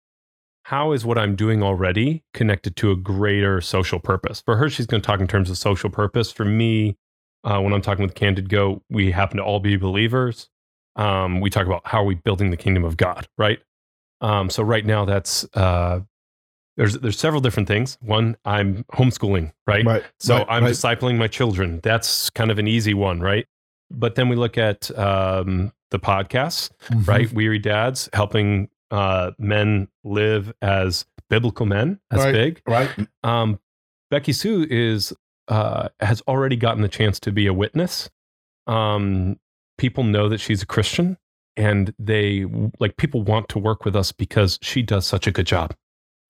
how 0.64 0.94
is 0.94 1.06
what 1.06 1.18
I'm 1.18 1.36
doing 1.36 1.62
already 1.62 2.24
connected 2.34 2.76
to 2.78 2.92
a 2.92 2.96
greater 2.96 3.62
social 3.62 4.00
purpose? 4.00 4.42
For 4.42 4.56
her, 4.58 4.70
she's 4.70 4.86
going 4.86 5.02
to 5.02 5.06
talk 5.06 5.20
in 5.20 5.28
terms 5.28 5.50
of 5.50 5.58
social 5.58 5.90
purpose. 5.90 6.32
For 6.32 6.46
me, 6.46 6.98
uh, 7.44 7.60
when 7.60 7.74
I'm 7.74 7.82
talking 7.82 8.04
with 8.04 8.16
Candid 8.16 8.50
Go, 8.50 8.82
we 8.90 9.12
happen 9.12 9.38
to 9.38 9.44
all 9.44 9.60
be 9.60 9.76
believers. 9.76 10.50
Um, 10.96 11.42
we 11.42 11.50
talk 11.50 11.66
about 11.66 11.82
how 11.86 12.02
are 12.02 12.06
we 12.06 12.16
building 12.16 12.50
the 12.52 12.58
kingdom 12.58 12.86
of 12.86 12.98
God, 12.98 13.28
right? 13.38 13.60
Um, 14.22 14.50
so 14.50 14.64
right 14.64 14.86
now, 14.86 15.04
that's 15.04 15.46
uh, 15.54 16.00
there's 16.78 16.98
there's 17.00 17.20
several 17.20 17.42
different 17.42 17.68
things. 17.68 17.98
One, 18.02 18.38
I'm 18.46 18.86
homeschooling, 18.94 19.52
right? 19.68 19.86
Right. 19.86 20.04
So 20.20 20.38
right, 20.38 20.48
I'm 20.48 20.64
right. 20.64 20.72
discipling 20.72 21.18
my 21.18 21.28
children. 21.28 21.82
That's 21.84 22.30
kind 22.30 22.52
of 22.52 22.58
an 22.58 22.68
easy 22.68 22.94
one, 22.94 23.20
right? 23.20 23.46
But 23.92 24.16
then 24.16 24.30
we 24.30 24.36
look 24.36 24.58
at 24.58 24.98
um, 24.98 25.74
the 25.94 26.00
podcasts, 26.00 26.70
Mhm. 26.92 27.08
right? 27.08 27.32
Weary 27.32 27.60
dads 27.60 28.10
helping 28.12 28.68
uh, 28.92 29.32
men 29.40 29.88
live 30.04 30.54
as 30.62 31.06
biblical 31.30 31.66
men. 31.66 32.00
That's 32.12 32.26
Right. 32.26 32.32
big. 32.34 32.62
Right. 32.68 32.90
Um, 33.24 33.60
Becky 34.12 34.34
Sue 34.34 34.68
is 34.70 35.14
uh, 35.48 35.90
has 36.00 36.22
already 36.28 36.56
gotten 36.56 36.82
the 36.82 36.88
chance 36.88 37.20
to 37.22 37.32
be 37.32 37.48
a 37.48 37.54
witness. 37.54 38.10
Um, 38.68 39.40
people 39.78 40.04
know 40.04 40.30
that 40.30 40.40
she's 40.40 40.62
a 40.62 40.66
Christian, 40.66 41.18
and 41.58 41.94
they 42.00 42.46
like 42.80 42.96
people 42.98 43.24
want 43.24 43.50
to 43.50 43.60
work 43.60 43.84
with 43.84 43.96
us 43.96 44.12
because 44.14 44.58
she 44.62 44.82
does 44.84 45.06
such 45.06 45.28
a 45.28 45.32
good 45.32 45.46
job, 45.48 45.76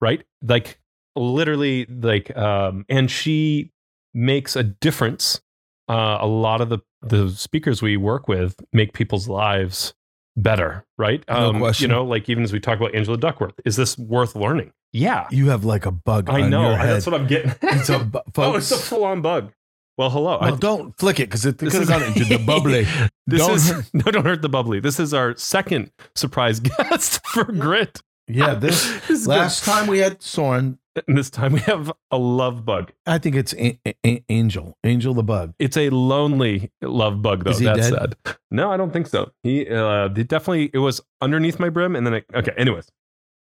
right? 0.00 0.24
Like 0.42 0.80
literally, 1.14 1.84
like, 1.86 2.36
um, 2.36 2.84
and 2.88 3.08
she 3.10 3.72
makes 4.14 4.56
a 4.56 4.62
difference. 4.64 5.40
Uh, 5.88 6.18
a 6.20 6.26
lot 6.26 6.60
of 6.60 6.68
the 6.70 6.78
the 7.02 7.28
speakers 7.30 7.82
we 7.82 7.96
work 7.98 8.26
with 8.28 8.56
make 8.72 8.92
people's 8.94 9.28
lives 9.28 9.92
better, 10.36 10.84
right? 10.98 11.22
No 11.28 11.50
Um, 11.50 11.58
question. 11.58 11.90
You 11.90 11.94
know, 11.96 12.04
like 12.04 12.28
even 12.28 12.42
as 12.42 12.52
we 12.52 12.60
talk 12.60 12.78
about 12.78 12.94
Angela 12.94 13.18
Duckworth, 13.18 13.54
is 13.64 13.76
this 13.76 13.98
worth 13.98 14.34
learning? 14.34 14.72
Yeah, 14.92 15.26
You 15.30 15.48
have 15.50 15.64
like 15.64 15.84
a 15.86 15.90
bug 15.90 16.30
I 16.30 16.42
on 16.42 16.50
know. 16.50 16.68
your 16.70 16.76
head. 16.78 16.88
That's 16.94 17.06
what 17.06 17.14
I'm 17.20 17.26
getting. 17.26 17.52
it's 17.62 17.88
a 17.90 17.98
bu- 17.98 18.20
oh, 18.38 18.54
it's 18.56 18.70
a 18.70 18.76
full 18.76 19.04
on 19.04 19.20
bug. 19.22 19.52
Well, 19.98 20.08
hello. 20.10 20.38
well, 20.40 20.54
I- 20.54 20.56
don't 20.56 20.96
flick 20.98 21.20
it 21.20 21.24
because 21.28 21.44
it 21.44 21.58
This 21.58 21.74
is- 21.74 21.88
gone 21.88 22.02
into 22.02 22.24
the 22.24 22.38
bubbly. 22.38 22.86
this 23.26 23.40
don't 23.40 23.54
is 23.56 23.70
hurt- 23.70 23.90
no, 23.92 24.10
don't 24.10 24.24
hurt 24.24 24.40
the 24.42 24.48
bubbly. 24.48 24.80
This 24.80 24.98
is 24.98 25.12
our 25.12 25.36
second 25.36 25.90
surprise 26.14 26.60
guest 26.60 27.24
for 27.26 27.44
Grit. 27.44 28.00
Yeah, 28.26 28.54
this 28.54 28.90
This 29.06 29.10
is 29.20 29.28
last 29.28 29.64
time 29.64 29.86
we 29.86 29.98
had 29.98 30.22
Soren, 30.22 30.70
good. 30.70 30.78
And 31.08 31.18
this 31.18 31.28
time 31.30 31.52
we 31.52 31.60
have 31.60 31.90
a 32.10 32.16
love 32.18 32.64
bug. 32.64 32.92
I 33.06 33.18
think 33.18 33.34
it's 33.36 33.52
a- 33.54 33.78
A- 34.06 34.24
Angel, 34.28 34.76
Angel 34.84 35.12
the 35.14 35.22
bug. 35.24 35.54
It's 35.58 35.76
a 35.76 35.90
lonely 35.90 36.70
love 36.82 37.20
bug, 37.20 37.44
though. 37.44 37.50
Is 37.50 37.58
he 37.58 37.64
That's 37.66 37.90
dead? 37.90 38.14
sad. 38.24 38.36
No, 38.50 38.70
I 38.70 38.76
don't 38.76 38.92
think 38.92 39.08
so. 39.08 39.32
He 39.42 39.68
uh, 39.68 40.06
it 40.06 40.28
definitely 40.28 40.70
it 40.72 40.78
was 40.78 41.00
underneath 41.20 41.58
my 41.58 41.68
brim, 41.68 41.96
and 41.96 42.06
then 42.06 42.14
it, 42.14 42.26
okay. 42.32 42.52
Anyways, 42.56 42.88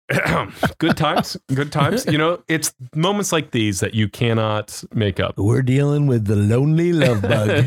good 0.78 0.96
times, 0.96 1.36
good 1.54 1.70
times. 1.70 2.06
You 2.06 2.18
know, 2.18 2.42
it's 2.48 2.74
moments 2.94 3.30
like 3.30 3.52
these 3.52 3.78
that 3.80 3.94
you 3.94 4.08
cannot 4.08 4.82
make 4.92 5.20
up. 5.20 5.38
We're 5.38 5.62
dealing 5.62 6.06
with 6.08 6.24
the 6.26 6.34
lonely 6.36 6.92
love 6.92 7.22
bug. 7.22 7.66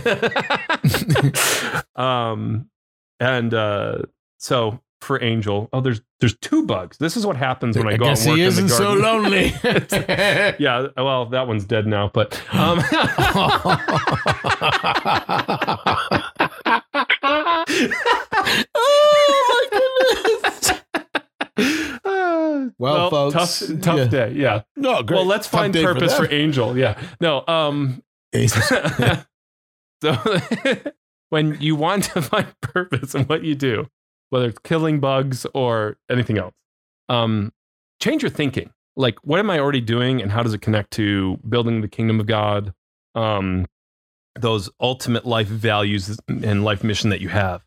um, 1.95 2.69
and 3.19 3.53
uh, 3.53 3.99
so 4.37 4.79
for 5.01 5.21
Angel, 5.23 5.67
oh, 5.73 5.81
there's 5.81 6.01
there's 6.19 6.37
two 6.37 6.65
bugs. 6.65 6.97
This 6.97 7.17
is 7.17 7.25
what 7.25 7.35
happens 7.35 7.77
when 7.77 7.87
I, 7.87 7.93
I 7.93 7.97
go 7.97 8.05
guess 8.05 8.21
and 8.21 8.31
work 8.31 8.37
he 8.37 8.43
isn't 8.43 8.69
so 8.69 8.93
lonely. 8.93 9.47
yeah, 10.59 10.87
well, 10.95 11.25
that 11.27 11.47
one's 11.47 11.65
dead 11.65 11.87
now, 11.87 12.11
but 12.13 12.39
um, 12.53 12.79
oh 18.75 19.47
my 19.49 19.67
goodness. 19.71 20.71
well, 22.77 23.09
folks, 23.09 23.33
tough, 23.33 23.81
tough 23.81 23.97
yeah. 23.97 24.05
day. 24.05 24.31
Yeah. 24.33 24.61
No, 24.75 25.01
great. 25.01 25.17
Well, 25.17 25.25
let's 25.25 25.47
Tough 25.47 25.61
find 25.61 25.73
purpose 25.73 26.15
for, 26.15 26.23
them. 26.23 26.33
Angel. 26.33 26.77
Yeah. 26.77 27.01
No. 27.19 27.43
Um. 27.47 28.03
so 30.01 30.17
when 31.29 31.57
you 31.59 31.75
want 31.75 32.03
to 32.03 32.21
find 32.21 32.47
purpose 32.61 33.15
in 33.15 33.23
what 33.23 33.43
you 33.43 33.55
do, 33.55 33.87
whether 34.31 34.47
it's 34.47 34.59
killing 34.59 34.99
bugs 34.99 35.45
or 35.53 35.97
anything 36.09 36.39
else, 36.39 36.55
um, 37.07 37.53
change 38.01 38.23
your 38.23 38.31
thinking. 38.31 38.71
Like, 38.95 39.19
what 39.23 39.39
am 39.39 39.49
I 39.49 39.59
already 39.59 39.79
doing, 39.79 40.21
and 40.21 40.31
how 40.31 40.41
does 40.41 40.53
it 40.53 40.61
connect 40.61 40.91
to 40.91 41.37
building 41.47 41.81
the 41.81 41.87
kingdom 41.87 42.19
of 42.19 42.25
God? 42.25 42.73
Um, 43.13 43.67
those 44.39 44.69
ultimate 44.79 45.25
life 45.25 45.47
values 45.47 46.19
and 46.27 46.63
life 46.63 46.83
mission 46.83 47.09
that 47.09 47.21
you 47.21 47.29
have. 47.29 47.63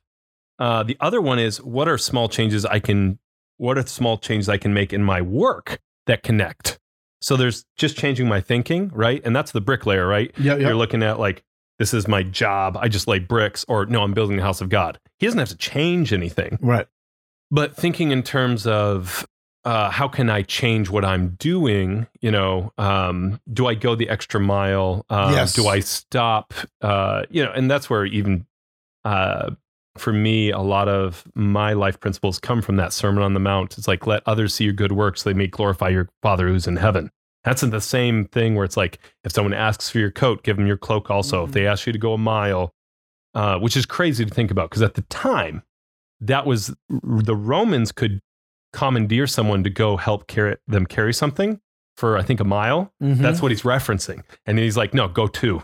Uh, 0.59 0.83
the 0.83 0.97
other 1.01 1.21
one 1.21 1.39
is 1.39 1.63
what 1.63 1.89
are 1.89 1.99
small 1.99 2.29
changes 2.29 2.65
I 2.65 2.79
can, 2.79 3.19
what 3.59 3.79
are 3.79 3.87
small 3.87 4.19
changes 4.19 4.49
I 4.49 4.57
can 4.57 4.73
make 4.73 4.93
in 4.93 5.03
my 5.03 5.21
work 5.21 5.81
that 6.07 6.23
connect? 6.23 6.79
So 7.21 7.37
there's 7.37 7.65
just 7.77 7.97
changing 7.97 8.29
my 8.29 8.41
thinking, 8.41 8.91
right? 8.95 9.21
And 9.25 9.35
that's 9.35 9.53
the 9.53 9.61
bricklayer, 9.61 10.07
right? 10.07 10.31
Yeah, 10.39 10.57
yeah. 10.57 10.69
You're 10.69 10.77
looking 10.77 11.03
at 11.03 11.19
like, 11.19 11.43
this 11.79 11.93
is 11.95 12.07
my 12.09 12.23
job. 12.23 12.77
I 12.81 12.89
just 12.89 13.09
lay 13.09 13.19
bricks, 13.19 13.65
or 13.69 13.87
no, 13.87 14.03
I'm 14.03 14.15
building 14.15 14.37
the 14.37 14.43
house 14.43 14.61
of 14.61 14.69
God. 14.69 14.99
He 15.19 15.27
doesn't 15.27 15.39
have 15.39 15.49
to 15.49 15.57
change 15.57 16.13
anything, 16.13 16.59
Right. 16.61 16.87
but 17.51 17.77
thinking 17.77 18.11
in 18.11 18.23
terms 18.23 18.67
of 18.67 19.27
uh, 19.65 19.89
how 19.91 20.07
can 20.09 20.29
I 20.29 20.43
change 20.43 20.91
what 20.91 21.05
I'm 21.07 21.37
doing? 21.39 22.07
You 22.21 22.31
know, 22.31 22.73
um, 22.77 23.41
do 23.51 23.67
I 23.67 23.75
go 23.75 23.95
the 23.95 24.11
extra 24.11 24.39
mile? 24.39 25.07
Um, 25.09 25.33
Yes. 25.33 25.55
Do 25.55 25.67
I 25.69 25.81
stop? 25.81 26.53
Uh, 26.83 27.23
you 27.31 27.43
know, 27.43 27.51
and 27.51 27.71
that's 27.71 27.89
where 27.89 28.05
even 28.05 28.45
uh, 29.07 29.51
for 29.97 30.13
me, 30.13 30.51
a 30.51 30.59
lot 30.61 30.89
of 30.89 31.25
my 31.35 31.73
life 31.73 31.99
principles 31.99 32.39
come 32.39 32.61
from 32.61 32.77
that 32.77 32.93
Sermon 32.93 33.23
on 33.23 33.33
the 33.33 33.41
Mount. 33.41 33.79
It's 33.79 33.89
like, 33.89 34.07
let 34.07 34.23
others 34.27 34.53
see 34.55 34.65
your 34.65 34.73
good 34.75 34.93
works, 34.93 35.23
so 35.23 35.31
they 35.31 35.35
may 35.35 35.47
glorify 35.47 35.89
your 35.89 36.11
Father 36.21 36.49
who's 36.49 36.67
in 36.67 36.77
heaven. 36.77 37.11
That's 37.45 37.61
the 37.61 37.81
same 37.81 38.25
thing 38.27 38.55
where 38.55 38.65
it's 38.65 38.77
like, 38.77 38.99
if 39.23 39.33
someone 39.33 39.53
asks 39.55 39.91
for 39.91 39.99
your 39.99 40.11
coat, 40.11 40.43
give 40.43 40.57
them 40.57 40.67
your 40.67 40.77
cloak 40.79 41.11
also. 41.11 41.45
If 41.45 41.51
Mhm. 41.51 41.55
they 41.55 41.67
ask 41.67 41.87
you 41.87 41.93
to 41.93 41.99
go 41.99 42.15
a 42.15 42.19
mile, 42.19 42.73
uh, 43.35 43.59
which 43.59 43.77
is 43.77 43.85
crazy 43.87 44.25
to 44.25 44.33
think 44.33 44.51
about 44.51 44.71
because 44.71 44.83
at 44.83 44.95
the 44.95 45.03
time, 45.03 45.63
that 46.21 46.47
was 46.47 46.75
the 47.03 47.37
Romans 47.37 47.93
could 47.93 48.21
commandeer 48.73 49.27
someone 49.27 49.63
to 49.65 49.71
go 49.71 49.97
help 49.97 50.27
carry 50.27 50.57
them 50.67 50.87
carry 50.87 51.13
something 51.13 51.61
for 51.97 52.17
I 52.17 52.23
think 52.23 52.41
a 52.41 52.45
mile. 52.45 52.93
Mm-hmm. 53.03 53.23
That's 53.23 53.41
what 53.43 53.51
he's 53.53 53.63
referencing, 53.63 54.25
and 54.47 54.59
he's 54.59 54.77
like, 54.77 54.95
no, 54.95 55.07
go 55.09 55.27
two. 55.27 55.63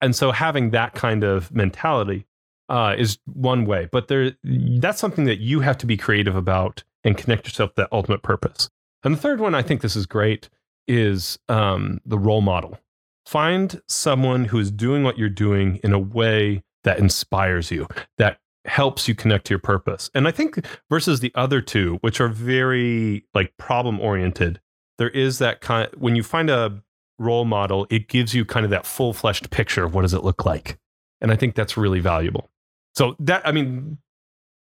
And 0.00 0.14
so 0.14 0.30
having 0.32 0.70
that 0.70 0.94
kind 0.94 1.24
of 1.24 1.50
mentality 1.52 2.26
uh, 2.68 2.94
is 2.98 3.18
one 3.24 3.64
way, 3.64 3.88
but 3.90 4.08
there 4.08 4.32
that's 4.44 4.98
something 4.98 5.24
that 5.24 5.38
you 5.38 5.60
have 5.60 5.78
to 5.78 5.86
be 5.86 5.96
creative 5.96 6.36
about 6.36 6.84
and 7.04 7.16
connect 7.16 7.46
yourself 7.46 7.70
to 7.70 7.82
that 7.82 7.88
ultimate 7.92 8.22
purpose. 8.22 8.68
And 9.04 9.14
the 9.14 9.18
third 9.18 9.40
one, 9.40 9.54
I 9.54 9.62
think 9.62 9.80
this 9.80 9.94
is 9.96 10.04
great, 10.04 10.48
is 10.88 11.38
um, 11.48 12.00
the 12.04 12.18
role 12.18 12.40
model. 12.40 12.78
Find 13.24 13.80
someone 13.88 14.44
who 14.44 14.58
is 14.58 14.70
doing 14.70 15.02
what 15.02 15.18
you're 15.18 15.28
doing 15.28 15.80
in 15.82 15.92
a 15.92 15.98
way 15.98 16.62
that 16.84 16.98
inspires 16.98 17.70
you, 17.70 17.88
that 18.18 18.38
helps 18.64 19.08
you 19.08 19.14
connect 19.14 19.46
to 19.46 19.54
your 19.54 19.58
purpose. 19.58 20.10
And 20.14 20.28
I 20.28 20.30
think 20.30 20.64
versus 20.88 21.20
the 21.20 21.32
other 21.34 21.60
two, 21.60 21.98
which 22.00 22.20
are 22.20 22.28
very 22.28 23.24
like 23.34 23.56
problem 23.56 24.00
oriented, 24.00 24.60
there 24.98 25.10
is 25.10 25.38
that 25.38 25.60
kind 25.60 25.88
when 25.96 26.16
you 26.16 26.22
find 26.22 26.50
a 26.50 26.82
role 27.18 27.44
model, 27.44 27.86
it 27.90 28.08
gives 28.08 28.34
you 28.34 28.44
kind 28.44 28.64
of 28.64 28.70
that 28.70 28.86
full 28.86 29.12
fleshed 29.12 29.50
picture 29.50 29.84
of 29.84 29.94
what 29.94 30.02
does 30.02 30.14
it 30.14 30.22
look 30.22 30.44
like. 30.44 30.78
And 31.20 31.32
I 31.32 31.36
think 31.36 31.54
that's 31.54 31.76
really 31.76 32.00
valuable. 32.00 32.50
So 32.94 33.16
that 33.20 33.46
I 33.46 33.52
mean, 33.52 33.98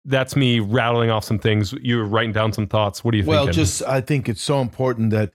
that's 0.05 0.37
me 0.37 0.61
rattling 0.61 1.11
off 1.11 1.25
some 1.25 1.39
things. 1.39 1.73
You 1.81 1.99
were 1.99 2.05
writing 2.05 2.33
down 2.33 2.53
some 2.53 2.67
thoughts. 2.67 3.03
What 3.05 3.13
do 3.13 3.19
you 3.19 3.25
think? 3.25 3.31
Well, 3.31 3.45
think? 3.45 3.57
just 3.57 3.83
I 3.83 4.01
think 4.01 4.29
it's 4.29 4.43
so 4.43 4.61
important 4.61 5.11
that 5.11 5.33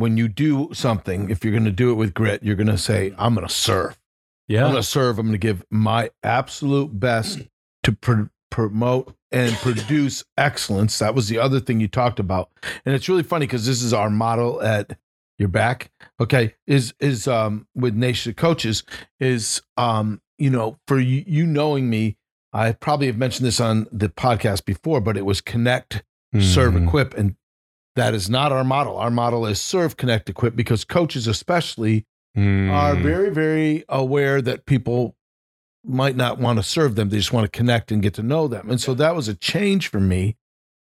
when 0.00 0.16
you 0.16 0.28
do 0.28 0.70
something, 0.72 1.30
if 1.30 1.44
you're 1.44 1.52
going 1.52 1.64
to 1.64 1.70
do 1.70 1.90
it 1.90 1.94
with 1.94 2.14
grit, 2.14 2.42
you're 2.42 2.56
going 2.56 2.66
to 2.66 2.78
say, 2.78 3.14
"I'm 3.18 3.34
going 3.34 3.46
to 3.46 3.52
serve. 3.52 3.98
Yeah. 4.48 4.64
I'm 4.64 4.72
going 4.72 4.82
to 4.82 4.88
serve. 4.88 5.18
I'm 5.18 5.26
going 5.26 5.32
to 5.32 5.38
give 5.38 5.64
my 5.70 6.10
absolute 6.22 6.98
best 6.98 7.40
to 7.84 7.92
pr- 7.92 8.22
promote 8.50 9.14
and 9.30 9.54
produce 9.56 10.24
excellence." 10.36 10.98
That 10.98 11.14
was 11.14 11.28
the 11.28 11.38
other 11.38 11.60
thing 11.60 11.80
you 11.80 11.88
talked 11.88 12.18
about, 12.18 12.50
and 12.84 12.94
it's 12.94 13.08
really 13.08 13.22
funny 13.22 13.46
because 13.46 13.66
this 13.66 13.82
is 13.82 13.92
our 13.92 14.10
model 14.10 14.60
at 14.62 14.98
your 15.38 15.48
back. 15.48 15.90
Okay, 16.20 16.54
is 16.66 16.94
is 17.00 17.28
um 17.28 17.66
with 17.74 17.94
Nation 17.94 18.30
of 18.30 18.36
Coaches 18.36 18.82
is 19.20 19.62
um 19.76 20.20
you 20.38 20.50
know 20.50 20.78
for 20.86 20.98
you, 20.98 21.22
you 21.26 21.46
knowing 21.46 21.88
me. 21.88 22.16
I 22.52 22.72
probably 22.72 23.06
have 23.06 23.16
mentioned 23.16 23.46
this 23.46 23.60
on 23.60 23.86
the 23.92 24.08
podcast 24.08 24.64
before, 24.64 25.00
but 25.00 25.16
it 25.16 25.24
was 25.24 25.40
connect 25.40 26.02
serve, 26.40 26.74
Mhm. 26.74 26.86
equip, 26.88 27.14
and 27.16 27.36
that 27.96 28.14
is 28.14 28.30
not 28.30 28.52
our 28.52 28.64
model. 28.64 28.96
Our 28.96 29.10
model 29.10 29.46
is 29.46 29.60
serve, 29.60 29.96
connect, 29.96 30.28
equip, 30.28 30.54
because 30.56 30.84
coaches, 30.84 31.26
especially, 31.26 32.06
are 32.36 32.40
Mm. 32.94 33.02
very, 33.02 33.30
very 33.30 33.84
aware 33.88 34.40
that 34.40 34.64
people 34.66 35.16
might 35.84 36.14
not 36.14 36.38
want 36.38 36.58
to 36.58 36.62
serve 36.62 36.94
them. 36.94 37.08
They 37.08 37.16
just 37.16 37.32
want 37.32 37.50
to 37.50 37.56
connect 37.56 37.90
and 37.90 38.00
get 38.02 38.14
to 38.14 38.22
know 38.22 38.46
them. 38.46 38.70
And 38.70 38.80
so 38.80 38.94
that 38.94 39.16
was 39.16 39.26
a 39.28 39.34
change 39.34 39.88
for 39.88 39.98
me 40.00 40.36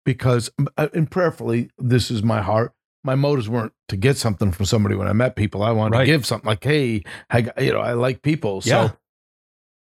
because, 0.05 0.51
uh, 0.77 0.89
and 0.93 1.09
prayerfully, 1.09 1.71
this 1.77 2.11
is 2.11 2.21
my 2.21 2.41
heart. 2.41 2.73
My 3.03 3.15
motives 3.15 3.47
weren't 3.49 3.73
to 3.87 3.95
get 3.97 4.17
something 4.17 4.51
from 4.51 4.65
somebody 4.65 4.93
when 4.95 5.07
I 5.07 5.13
met 5.13 5.35
people. 5.35 5.63
I 5.63 5.71
wanted 5.71 5.95
Right. 5.97 6.05
to 6.05 6.11
give 6.11 6.25
something 6.25 6.47
like, 6.47 6.63
hey, 6.63 7.03
I, 7.29 7.41
got- 7.41 7.59
you 7.61 7.73
know, 7.73 7.79
I 7.79 7.93
like 7.93 8.21
people. 8.21 8.61
So, 8.61 8.69
Yeah. 8.69 8.91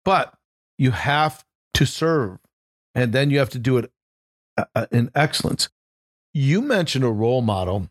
but 0.03 0.33
you 0.77 0.91
have 0.91 1.45
to 1.75 1.85
serve 1.85 2.39
and 2.93 3.13
then 3.13 3.29
you 3.29 3.39
have 3.39 3.49
to 3.51 3.59
do 3.59 3.77
it 3.77 3.91
uh, 4.57 4.65
uh, 4.75 4.85
in 4.91 5.11
excellence. 5.15 5.69
You 6.37 6.61
mentioned 6.61 7.05
a 7.05 7.09
role 7.11 7.41
model 7.41 7.89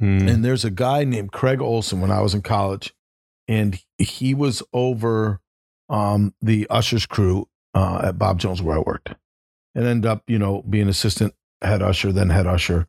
Mm. 0.00 0.30
and 0.30 0.44
there's 0.44 0.64
a 0.64 0.70
guy 0.70 1.04
named 1.04 1.32
Craig 1.32 1.60
Olson 1.60 2.00
when 2.00 2.10
I 2.10 2.20
was 2.20 2.32
in 2.34 2.42
college, 2.42 2.94
and 3.48 3.80
he 3.98 4.32
was 4.34 4.62
over 4.72 5.40
um, 5.88 6.34
the 6.40 6.66
ushers 6.70 7.06
crew 7.06 7.48
uh, 7.74 8.02
at 8.04 8.18
Bob 8.18 8.38
Jones 8.38 8.62
where 8.62 8.76
I 8.76 8.80
worked, 8.80 9.14
and 9.74 9.86
ended 9.86 10.08
up, 10.08 10.22
you 10.28 10.38
know, 10.38 10.62
being 10.62 10.88
assistant 10.88 11.34
head 11.62 11.82
usher, 11.82 12.12
then 12.12 12.30
head 12.30 12.46
usher. 12.46 12.86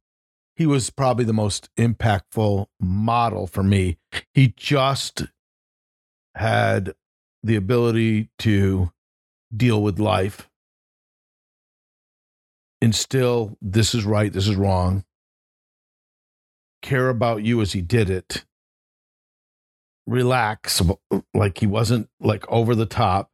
He 0.55 0.65
was 0.65 0.89
probably 0.89 1.25
the 1.25 1.33
most 1.33 1.69
impactful 1.77 2.67
model 2.79 3.47
for 3.47 3.63
me. 3.63 3.97
He 4.33 4.53
just 4.55 5.23
had 6.35 6.93
the 7.41 7.55
ability 7.55 8.29
to 8.39 8.91
deal 9.55 9.81
with 9.81 9.99
life, 9.99 10.48
instill 12.81 13.57
this 13.61 13.93
is 13.93 14.05
right, 14.05 14.31
this 14.31 14.47
is 14.47 14.55
wrong, 14.55 15.03
care 16.81 17.09
about 17.09 17.43
you 17.43 17.61
as 17.61 17.73
he 17.73 17.81
did 17.81 18.09
it, 18.09 18.45
relax, 20.07 20.81
like 21.33 21.57
he 21.59 21.67
wasn't 21.67 22.09
like 22.19 22.49
over 22.49 22.75
the 22.75 22.85
top. 22.85 23.29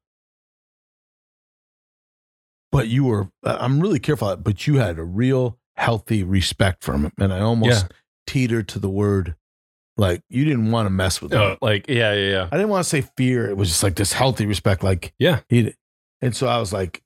But 2.71 2.87
you 2.89 3.05
were, 3.05 3.29
I'm 3.43 3.79
really 3.79 3.99
careful, 3.99 4.35
but 4.35 4.67
you 4.67 4.75
had 4.77 4.99
a 4.99 5.03
real 5.03 5.57
healthy 5.77 6.23
respect 6.23 6.83
for 6.83 6.93
him. 6.93 7.11
And 7.19 7.33
I 7.33 7.39
almost 7.39 7.85
teetered 8.27 8.67
to 8.69 8.79
the 8.79 8.89
word, 8.89 9.35
like 9.95 10.23
you 10.29 10.43
didn't 10.43 10.71
want 10.71 10.87
to 10.87 10.89
mess 10.89 11.21
with 11.21 11.31
him. 11.31 11.39
Oh, 11.39 11.57
like 11.61 11.87
yeah, 11.87 12.13
yeah, 12.13 12.29
yeah. 12.31 12.49
I 12.51 12.57
didn't 12.57 12.69
want 12.69 12.83
to 12.83 12.89
say 12.89 13.01
fear. 13.15 13.49
It 13.49 13.55
was 13.55 13.69
just 13.69 13.83
like 13.83 13.95
this 13.95 14.11
healthy 14.11 14.45
respect. 14.45 14.83
Like 14.83 15.13
Yeah. 15.19 15.39
he, 15.47 15.73
and 16.21 16.35
so 16.35 16.47
I 16.47 16.57
was 16.57 16.73
like, 16.73 17.01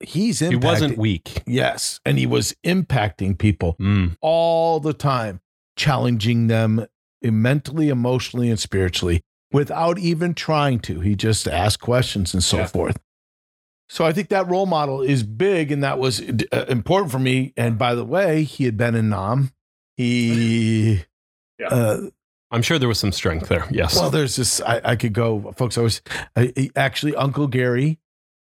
he's 0.00 0.40
impacting. 0.40 0.50
He 0.50 0.56
wasn't 0.56 0.98
weak. 0.98 1.42
Yes, 1.46 2.00
and 2.04 2.18
he 2.18 2.26
was 2.26 2.54
impacting 2.64 3.36
people 3.38 3.76
Mm. 3.80 4.16
all 4.20 4.80
the 4.80 4.92
time, 4.92 5.40
challenging 5.76 6.46
them 6.48 6.86
mentally, 7.22 7.88
emotionally, 7.88 8.48
and 8.50 8.58
spiritually 8.60 9.22
without 9.52 9.98
even 9.98 10.34
trying 10.34 10.78
to. 10.80 11.00
He 11.00 11.14
just 11.16 11.48
asked 11.48 11.80
questions 11.80 12.34
and 12.34 12.42
so 12.44 12.58
Yeah. 12.58 12.66
forth. 12.66 12.98
So 13.90 14.04
I 14.04 14.12
think 14.12 14.28
that 14.28 14.46
role 14.46 14.66
model 14.66 15.00
is 15.00 15.22
big, 15.22 15.72
and 15.72 15.82
that 15.82 15.98
was 15.98 16.20
uh, 16.20 16.66
important 16.68 17.10
for 17.10 17.18
me. 17.18 17.54
And 17.56 17.78
by 17.78 17.94
the 17.94 18.04
way, 18.04 18.42
he 18.44 18.64
had 18.64 18.76
been 18.76 18.94
in 18.94 19.08
Nam. 19.08 19.52
He, 19.96 21.04
Yeah. 21.58 21.66
uh, 21.68 22.00
I'm 22.50 22.62
sure 22.62 22.78
there 22.78 22.88
was 22.88 22.98
some 23.00 23.12
strength 23.12 23.48
there. 23.48 23.66
Yes. 23.70 23.96
well, 23.96 24.10
there's 24.10 24.36
this. 24.36 24.60
I, 24.60 24.80
I 24.84 24.96
could 24.96 25.12
go, 25.12 25.52
folks. 25.56 25.76
I 25.76 25.80
was 25.82 26.00
I, 26.36 26.70
actually 26.76 27.16
Uncle 27.16 27.46
Gary. 27.48 27.98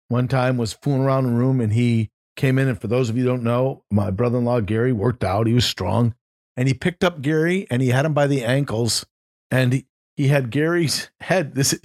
One 0.10 0.28
time 0.28 0.58
was 0.58 0.74
fooling 0.74 1.02
around 1.04 1.26
the 1.26 1.32
room, 1.32 1.60
and 1.62 1.74
he 1.74 2.12
came 2.36 2.58
in. 2.58 2.68
And 2.68 2.80
for 2.80 2.88
those 2.88 3.10
of 3.10 3.18
you 3.18 3.24
who 3.24 3.30
don't 3.30 3.44
know, 3.44 3.84
my 3.92 4.10
brother-in-law 4.12 4.62
Gary 4.62 4.94
worked 4.94 5.24
out. 5.24 5.48
He 5.48 5.54
was 5.54 5.66
strong, 5.66 6.16
and 6.56 6.68
he 6.68 6.74
picked 6.74 7.04
up 7.04 7.22
Gary 7.22 7.68
and 7.70 7.82
he 7.82 7.90
had 7.90 8.06
him 8.06 8.14
by 8.14 8.28
the 8.28 8.44
ankles, 8.44 9.06
and 9.52 9.74
he. 9.74 9.86
He 10.16 10.30
had 10.30 10.50
Gary's 10.50 11.12
head. 11.20 11.54
This 11.54 11.78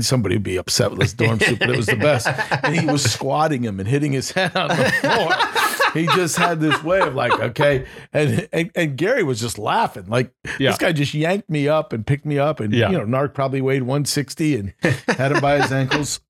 somebody 0.00 0.36
would 0.36 0.42
be 0.42 0.56
upset 0.56 0.90
with 0.90 1.00
this 1.00 1.12
dorm 1.12 1.38
soup, 1.38 1.58
but 1.58 1.68
it 1.68 1.76
was 1.76 1.84
the 1.84 1.96
best. 1.96 2.26
And 2.64 2.74
he 2.74 2.86
was 2.86 3.02
squatting 3.12 3.62
him 3.62 3.78
and 3.78 3.86
hitting 3.86 4.12
his 4.12 4.30
head 4.30 4.56
on 4.56 4.68
the 4.68 4.74
floor. 5.02 5.92
he 5.92 6.06
just 6.16 6.38
had 6.38 6.60
this 6.60 6.82
way 6.82 7.00
of 7.02 7.14
like, 7.14 7.30
okay, 7.38 7.84
and 8.14 8.48
and, 8.54 8.70
and 8.74 8.96
Gary 8.96 9.22
was 9.22 9.38
just 9.38 9.58
laughing, 9.58 10.06
like 10.06 10.32
Yeah. 10.58 10.70
this 10.70 10.78
guy 10.78 10.92
just 10.92 11.12
yanked 11.12 11.50
me 11.50 11.68
up 11.68 11.92
and 11.92 12.06
picked 12.06 12.24
me 12.24 12.38
up, 12.38 12.60
and 12.60 12.72
Yeah. 12.72 12.88
you 12.90 12.96
know, 12.96 13.04
Narc 13.04 13.34
probably 13.34 13.60
weighed 13.60 13.82
160 13.82 14.56
and 14.56 14.74
had 15.06 15.32
him 15.32 15.40
by 15.42 15.60
his 15.60 15.70
ankles. 15.70 16.20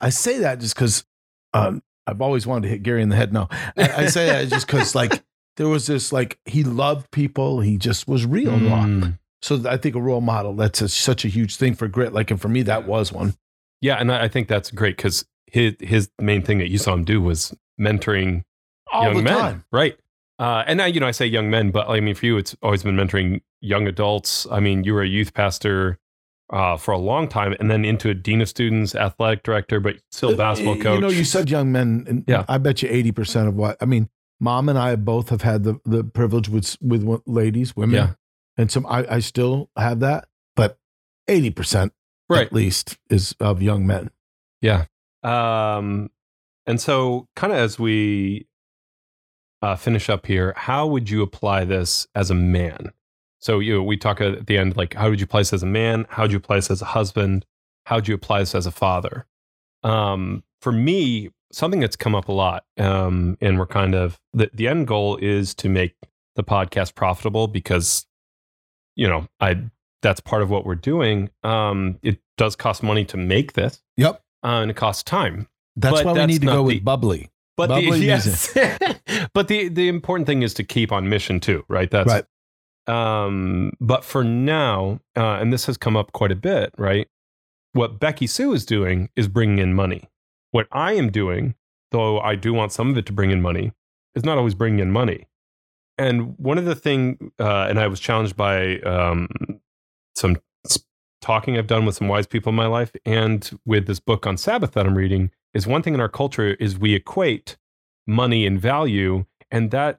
I 0.00 0.10
say 0.10 0.38
that 0.38 0.60
just 0.60 0.74
because 0.74 1.04
um, 1.52 1.82
I've 2.06 2.20
always 2.20 2.46
wanted 2.46 2.62
to 2.62 2.68
hit 2.68 2.82
Gary 2.82 3.02
in 3.02 3.08
the 3.08 3.16
head. 3.16 3.32
No, 3.32 3.48
I, 3.76 4.04
I 4.04 4.06
say 4.06 4.26
that 4.26 4.48
just 4.48 4.66
because 4.66 4.94
like 4.94 5.22
there 5.56 5.68
was 5.68 5.86
this 5.86 6.12
like 6.12 6.38
he 6.44 6.64
loved 6.64 7.10
people, 7.10 7.60
he 7.60 7.76
just 7.76 8.06
was 8.08 8.26
real. 8.26 8.52
Mm. 8.52 9.18
So 9.42 9.62
I 9.68 9.76
think 9.76 9.94
a 9.94 10.00
role 10.00 10.20
model 10.20 10.54
that's 10.54 10.80
a, 10.80 10.88
such 10.88 11.24
a 11.24 11.28
huge 11.28 11.56
thing 11.56 11.74
for 11.74 11.86
grit. 11.86 12.12
Like, 12.12 12.30
and 12.30 12.40
for 12.40 12.48
me, 12.48 12.62
that 12.62 12.86
was 12.86 13.12
one. 13.12 13.34
Yeah, 13.80 13.96
and 13.96 14.10
I 14.10 14.24
I 14.24 14.28
think 14.28 14.48
that's 14.48 14.70
great 14.70 14.96
because 14.96 15.24
his 15.46 15.74
his 15.80 16.10
main 16.20 16.42
thing 16.42 16.58
that 16.58 16.70
you 16.70 16.78
saw 16.78 16.94
him 16.94 17.04
do 17.04 17.20
was 17.20 17.54
mentoring 17.80 18.44
All 18.92 19.04
young 19.04 19.24
men, 19.24 19.38
time. 19.38 19.64
right? 19.72 19.96
Uh, 20.38 20.64
and 20.66 20.78
now 20.78 20.86
you 20.86 20.98
know, 21.00 21.06
I 21.06 21.12
say 21.12 21.26
young 21.26 21.50
men, 21.50 21.70
but 21.70 21.88
I 21.88 22.00
mean, 22.00 22.14
for 22.14 22.26
you, 22.26 22.36
it's 22.36 22.56
always 22.62 22.82
been 22.82 22.96
mentoring 22.96 23.42
young 23.60 23.86
adults. 23.86 24.46
I 24.50 24.60
mean, 24.60 24.84
you 24.84 24.94
were 24.94 25.02
a 25.02 25.08
youth 25.08 25.32
pastor 25.34 25.98
uh, 26.50 26.76
for 26.76 26.92
a 26.92 26.98
long 26.98 27.26
time, 27.28 27.54
and 27.58 27.70
then 27.70 27.84
into 27.84 28.10
a 28.10 28.14
dean 28.14 28.40
of 28.40 28.48
students, 28.48 28.94
athletic 28.94 29.42
director, 29.42 29.80
but 29.80 29.96
still 30.10 30.36
basketball 30.36 30.74
Uh, 30.74 30.82
coach. 30.82 30.94
You 30.96 31.00
know, 31.00 31.08
you 31.08 31.24
said 31.24 31.50
young 31.50 31.72
men, 31.72 32.04
and 32.08 32.24
Yeah. 32.26 32.44
I 32.48 32.58
bet 32.58 32.82
you 32.82 32.88
eighty 32.90 33.12
percent 33.12 33.48
of 33.48 33.54
what 33.54 33.76
I 33.80 33.86
mean. 33.86 34.08
Mom 34.40 34.68
and 34.68 34.78
I 34.78 34.96
both 34.96 35.30
have 35.30 35.42
had 35.42 35.64
the 35.64 35.78
the 35.84 36.04
privilege 36.04 36.48
with 36.48 36.76
with 36.82 37.22
ladies, 37.26 37.74
women, 37.76 37.94
Yeah. 37.94 38.10
and 38.58 38.70
some. 38.70 38.84
I, 38.86 39.06
I 39.16 39.20
still 39.20 39.70
have 39.76 40.00
that, 40.00 40.28
but 40.56 40.78
eighty 41.28 41.50
percent 41.50 41.92
right? 42.28 42.46
at 42.46 42.52
least 42.52 42.98
is 43.08 43.34
of 43.40 43.62
young 43.62 43.86
men. 43.86 44.10
Yeah. 44.60 44.86
Um, 45.22 46.10
and 46.66 46.80
so, 46.80 47.28
kind 47.36 47.52
of 47.52 47.58
as 47.58 47.78
we 47.78 48.46
uh, 49.62 49.76
finish 49.76 50.10
up 50.10 50.26
here, 50.26 50.52
how 50.56 50.86
would 50.86 51.08
you 51.08 51.22
apply 51.22 51.64
this 51.64 52.06
as 52.14 52.30
a 52.30 52.34
man? 52.34 52.92
So, 53.44 53.58
you 53.58 53.74
know, 53.74 53.82
we 53.82 53.98
talk 53.98 54.22
at 54.22 54.46
the 54.46 54.56
end, 54.56 54.74
like, 54.74 54.94
how 54.94 55.10
would 55.10 55.20
you 55.20 55.24
apply 55.24 55.40
this 55.40 55.52
as 55.52 55.62
a 55.62 55.66
man? 55.66 56.06
How 56.08 56.22
would 56.22 56.32
you 56.32 56.38
apply 56.38 56.56
this 56.56 56.70
as 56.70 56.80
a 56.80 56.86
husband? 56.86 57.44
How 57.84 57.96
would 57.96 58.08
you 58.08 58.14
apply 58.14 58.38
this 58.38 58.54
as 58.54 58.64
a 58.64 58.70
father? 58.70 59.26
Um, 59.82 60.42
for 60.62 60.72
me, 60.72 61.28
something 61.52 61.78
that's 61.78 61.94
come 61.94 62.14
up 62.14 62.28
a 62.28 62.32
lot, 62.32 62.64
um, 62.78 63.36
and 63.42 63.58
we're 63.58 63.66
kind 63.66 63.94
of 63.94 64.18
the, 64.32 64.50
the 64.54 64.66
end 64.66 64.86
goal 64.86 65.18
is 65.18 65.54
to 65.56 65.68
make 65.68 65.94
the 66.36 66.42
podcast 66.42 66.94
profitable 66.94 67.46
because, 67.46 68.06
you 68.96 69.06
know, 69.06 69.28
I 69.40 69.64
that's 70.00 70.20
part 70.20 70.40
of 70.40 70.48
what 70.48 70.64
we're 70.64 70.74
doing. 70.74 71.28
Um, 71.42 71.98
it 72.02 72.20
does 72.38 72.56
cost 72.56 72.82
money 72.82 73.04
to 73.06 73.18
make 73.18 73.52
this 73.52 73.82
Yep, 73.98 74.22
uh, 74.42 74.46
and 74.62 74.70
it 74.70 74.76
costs 74.78 75.02
time. 75.02 75.48
that's 75.76 75.96
But 76.02 76.06
why 76.06 76.12
we 76.14 76.26
need 76.26 76.40
to 76.40 76.46
go 76.46 76.56
the- 76.56 76.76
with 76.76 76.84
bubbly. 76.84 77.28
But 77.58 77.66
the, 77.68 77.74
Bubbly 77.74 78.06
yes, 78.06 78.56
but 79.34 79.48
the 79.48 79.68
the 79.68 79.88
important 79.88 80.26
thing 80.26 80.42
is 80.42 80.54
to 80.54 80.64
keep 80.64 80.90
on 80.92 81.10
mission 81.10 81.40
too, 81.40 81.62
right? 81.68 81.90
That's 81.90 82.08
Right. 82.10 82.24
Um, 82.86 83.72
but 83.80 84.04
for 84.04 84.22
now, 84.24 85.00
uh, 85.16 85.38
and 85.40 85.52
this 85.52 85.66
has 85.66 85.76
come 85.76 85.96
up 85.96 86.12
quite 86.12 86.32
a 86.32 86.36
bit, 86.36 86.72
right? 86.76 87.08
What 87.72 87.98
Becky 87.98 88.26
Sue 88.26 88.52
is 88.52 88.64
doing 88.64 89.08
is 89.16 89.28
bringing 89.28 89.58
in 89.58 89.74
money. 89.74 90.08
What 90.50 90.68
I 90.70 90.92
am 90.92 91.10
doing, 91.10 91.54
though 91.90 92.20
I 92.20 92.34
do 92.34 92.52
want 92.52 92.72
some 92.72 92.90
of 92.90 92.98
it 92.98 93.06
to 93.06 93.12
bring 93.12 93.30
in 93.30 93.42
money, 93.42 93.72
is 94.14 94.24
not 94.24 94.38
always 94.38 94.54
bringing 94.54 94.80
in 94.80 94.92
money. 94.92 95.26
And 95.96 96.38
one 96.38 96.58
of 96.58 96.64
the 96.64 96.74
thing, 96.74 97.32
uh, 97.38 97.66
and 97.68 97.78
I 97.78 97.86
was 97.86 98.00
challenged 98.00 98.36
by 98.36 98.78
um, 98.80 99.28
some 100.16 100.36
talking 101.20 101.56
I've 101.56 101.66
done 101.66 101.86
with 101.86 101.96
some 101.96 102.08
wise 102.08 102.26
people 102.26 102.50
in 102.50 102.56
my 102.56 102.66
life, 102.66 102.92
and 103.06 103.50
with 103.64 103.86
this 103.86 103.98
book 103.98 104.26
on 104.26 104.36
Sabbath 104.36 104.72
that 104.72 104.86
I'm 104.86 104.96
reading, 104.96 105.30
is 105.54 105.66
one 105.66 105.82
thing 105.82 105.94
in 105.94 106.00
our 106.00 106.08
culture 106.08 106.54
is 106.54 106.78
we 106.78 106.94
equate 106.94 107.56
money 108.06 108.46
and 108.46 108.60
value, 108.60 109.24
and 109.50 109.70
that 109.70 109.98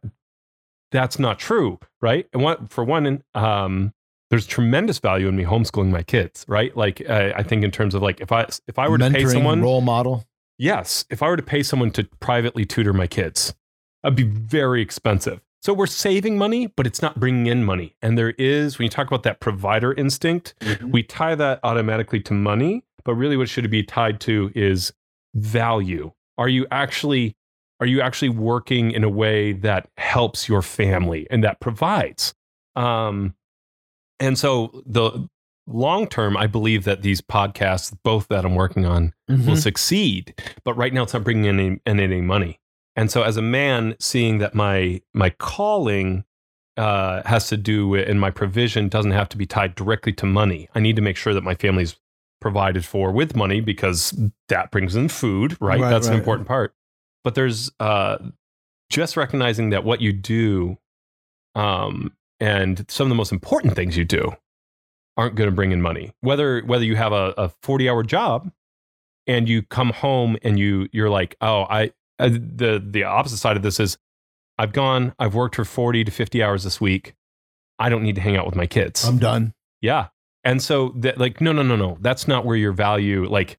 that's 0.95 1.19
not 1.19 1.39
true, 1.39 1.79
right? 2.01 2.27
And 2.33 2.41
what 2.41 2.71
for 2.71 2.83
one, 2.83 3.23
um, 3.33 3.93
there's 4.29 4.47
tremendous 4.47 4.99
value 4.99 5.27
in 5.27 5.35
me 5.35 5.43
homeschooling 5.43 5.91
my 5.91 6.03
kids, 6.03 6.45
right? 6.47 6.75
Like 6.75 7.07
uh, 7.07 7.33
I 7.35 7.43
think 7.43 7.63
in 7.63 7.71
terms 7.71 7.93
of 7.93 8.01
like 8.01 8.21
if 8.21 8.31
I 8.31 8.47
if 8.67 8.79
I 8.79 8.87
were 8.87 8.97
to 8.97 9.09
pay 9.09 9.23
Mentoring 9.23 9.31
someone, 9.31 9.61
role 9.61 9.81
model. 9.81 10.25
yes, 10.57 11.05
if 11.09 11.21
I 11.21 11.27
were 11.29 11.37
to 11.37 11.43
pay 11.43 11.63
someone 11.63 11.91
to 11.91 12.03
privately 12.19 12.65
tutor 12.65 12.93
my 12.93 13.07
kids, 13.07 13.53
that'd 14.03 14.15
be 14.15 14.23
very 14.23 14.81
expensive. 14.81 15.41
So 15.61 15.73
we're 15.73 15.87
saving 15.87 16.37
money, 16.37 16.67
but 16.67 16.85
it's 16.85 17.01
not 17.01 17.19
bringing 17.19 17.47
in 17.47 17.63
money. 17.63 17.95
And 18.01 18.17
there 18.17 18.31
is 18.37 18.77
when 18.77 18.83
you 18.83 18.89
talk 18.89 19.07
about 19.07 19.23
that 19.23 19.39
provider 19.39 19.93
instinct, 19.93 20.53
we 20.83 21.01
tie 21.01 21.33
that 21.33 21.59
automatically 21.63 22.19
to 22.21 22.33
money, 22.33 22.83
but 23.03 23.15
really 23.15 23.35
what 23.35 23.49
should 23.49 23.65
it 23.65 23.69
be 23.69 23.81
tied 23.81 24.19
to 24.21 24.51
is 24.53 24.93
value. 25.33 26.11
Are 26.37 26.47
you 26.47 26.67
actually 26.69 27.35
are 27.79 27.85
you 27.85 28.01
actually 28.01 28.29
working 28.29 28.91
in 28.91 29.03
a 29.03 29.09
way 29.09 29.53
that 29.53 29.89
helps 29.97 30.47
your 30.47 30.61
family 30.61 31.27
and 31.29 31.43
that 31.43 31.59
provides? 31.59 32.33
Um, 32.75 33.35
and 34.19 34.37
so 34.37 34.81
the 34.85 35.27
long 35.67 36.07
term, 36.07 36.37
I 36.37 36.47
believe 36.47 36.83
that 36.85 37.01
these 37.01 37.21
podcasts, 37.21 37.95
both 38.03 38.27
that 38.29 38.45
I'm 38.45 38.55
working 38.55 38.85
on, 38.85 39.13
Mm-hmm. 39.29 39.49
will 39.49 39.57
succeed. 39.57 40.39
But 40.63 40.75
right 40.75 40.93
now, 40.93 41.01
it's 41.01 41.13
not 41.13 41.23
bringing 41.23 41.45
in 41.45 41.59
any, 41.59 41.79
in 41.87 41.99
any 41.99 42.21
money. 42.21 42.59
And 42.95 43.09
so, 43.09 43.23
as 43.23 43.37
a 43.37 43.41
man, 43.41 43.95
seeing 43.99 44.37
that 44.37 44.53
my 44.53 45.01
my 45.15 45.31
calling 45.31 46.25
uh, 46.77 47.23
has 47.25 47.47
to 47.47 47.57
do 47.57 47.87
with, 47.87 48.07
and 48.07 48.21
my 48.21 48.29
provision 48.29 48.87
doesn't 48.87 49.11
have 49.11 49.27
to 49.29 49.37
be 49.37 49.47
tied 49.47 49.73
directly 49.73 50.13
to 50.13 50.27
money. 50.27 50.69
I 50.75 50.79
need 50.79 50.95
to 50.97 51.01
make 51.01 51.17
sure 51.17 51.33
that 51.33 51.43
my 51.43 51.55
family's 51.55 51.95
provided 52.39 52.85
for 52.85 53.11
with 53.11 53.35
money 53.35 53.61
because 53.61 54.13
that 54.49 54.69
brings 54.69 54.95
in 54.95 55.09
food, 55.09 55.57
right? 55.59 55.81
Right, 55.81 55.89
That's 55.89 56.05
an 56.05 56.13
important 56.13 56.47
part. 56.47 56.75
But 57.25 57.35
there's 57.35 57.71
uh, 57.81 58.19
just 58.89 59.17
recognizing 59.17 59.71
that 59.71 59.83
what 59.83 59.99
you 59.99 60.13
do, 60.13 60.77
um, 61.55 62.13
and 62.39 62.85
some 62.87 63.05
of 63.05 63.09
the 63.09 63.15
most 63.15 63.31
important 63.33 63.75
things 63.75 63.97
you 63.97 64.05
do, 64.05 64.31
aren't 65.17 65.35
going 65.35 65.49
to 65.49 65.55
bring 65.55 65.71
in 65.71 65.81
money. 65.81 66.13
Whether 66.21 66.61
whether 66.61 66.85
you 66.85 66.95
have 66.95 67.11
a, 67.11 67.33
a 67.37 67.49
40 67.63 67.89
hour 67.89 68.03
job 68.03 68.51
and 69.27 69.49
you 69.49 69.63
come 69.63 69.89
home 69.89 70.37
and 70.43 70.59
you 70.59 70.87
you're 70.91 71.09
like, 71.09 71.35
oh, 71.41 71.63
I 71.69 71.91
the 72.19 72.81
the 72.85 73.03
opposite 73.03 73.37
side 73.37 73.57
of 73.57 73.63
this 73.63 73.79
is 73.79 73.97
I've 74.57 74.71
gone, 74.71 75.13
I've 75.19 75.35
worked 75.35 75.55
for 75.55 75.65
40 75.65 76.05
to 76.05 76.11
50 76.11 76.43
hours 76.43 76.63
this 76.63 76.79
week. 76.79 77.15
I 77.77 77.89
don't 77.89 78.03
need 78.03 78.15
to 78.15 78.21
hang 78.21 78.37
out 78.37 78.45
with 78.45 78.55
my 78.55 78.67
kids. 78.67 79.03
I'm 79.03 79.17
done. 79.17 79.53
yeah. 79.81 80.07
And 80.43 80.61
so 80.61 80.89
that 80.97 81.17
like 81.17 81.41
no 81.41 81.51
no 81.53 81.63
no 81.63 81.75
no, 81.75 81.97
that's 82.01 82.27
not 82.27 82.45
where 82.45 82.55
your 82.55 82.71
value 82.71 83.25
like 83.27 83.57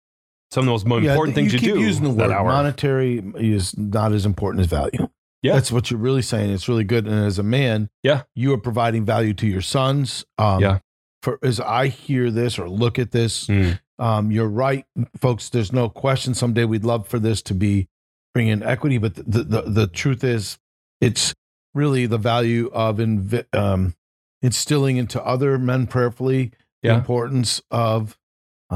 some 0.57 0.63
of 0.63 0.67
the 0.67 0.73
most 0.73 0.87
mo- 0.87 0.97
Yeah, 0.99 1.11
important 1.13 1.35
things 1.35 1.53
you, 1.53 1.59
keep 1.59 1.75
do 1.75 1.81
using 1.81 2.05
the 2.05 2.11
word 2.11 2.31
monetary 2.31 3.23
is 3.37 3.77
not 3.77 4.13
as 4.13 4.25
important 4.27 4.63
as 4.63 4.67
value. 4.67 5.09
Yeah. 5.43 5.53
that's 5.55 5.71
what 5.71 5.91
you're 5.91 6.01
really 6.01 6.23
saying. 6.23 6.51
It's 6.51 6.69
really 6.69 6.83
good. 6.83 7.07
And 7.07 7.15
as 7.25 7.39
a 7.39 7.43
man, 7.45 7.89
Yeah. 8.03 8.23
you 8.35 8.53
are 8.55 8.59
providing 8.59 9.05
value 9.05 9.35
to 9.35 9.47
your 9.47 9.61
sons. 9.61 10.25
Um, 10.39 10.61
Yeah. 10.63 10.79
For 11.23 11.39
as 11.43 11.61
I 11.61 11.89
hear 11.89 12.31
this 12.31 12.59
or 12.59 12.69
look 12.69 12.99
at 12.99 13.11
this, 13.13 13.47
Mm, 13.47 13.79
um, 13.99 14.31
you're 14.33 14.49
right, 14.49 14.85
folks. 15.21 15.49
There's 15.51 15.73
no 15.73 15.89
question. 15.89 16.35
Someday 16.35 16.65
we'd 16.65 16.85
love 16.85 17.07
for 17.07 17.19
this 17.19 17.43
to 17.43 17.55
be 17.55 17.87
bring 18.35 18.49
in 18.49 18.63
equity, 18.63 18.99
but 18.99 19.15
the 19.15 19.43
the, 19.45 19.63
the 19.63 19.87
truth 19.87 20.25
is, 20.25 20.59
it's 21.01 21.35
really 21.75 22.07
the 22.07 22.19
value 22.19 22.71
of 22.73 22.97
invi- 22.99 23.47
um, 23.55 23.95
instilling 24.43 24.97
into 24.97 25.23
other 25.25 25.59
men 25.59 25.87
prayerfully 25.87 26.53
the 26.83 26.91
importance 26.95 27.61
of 27.71 28.17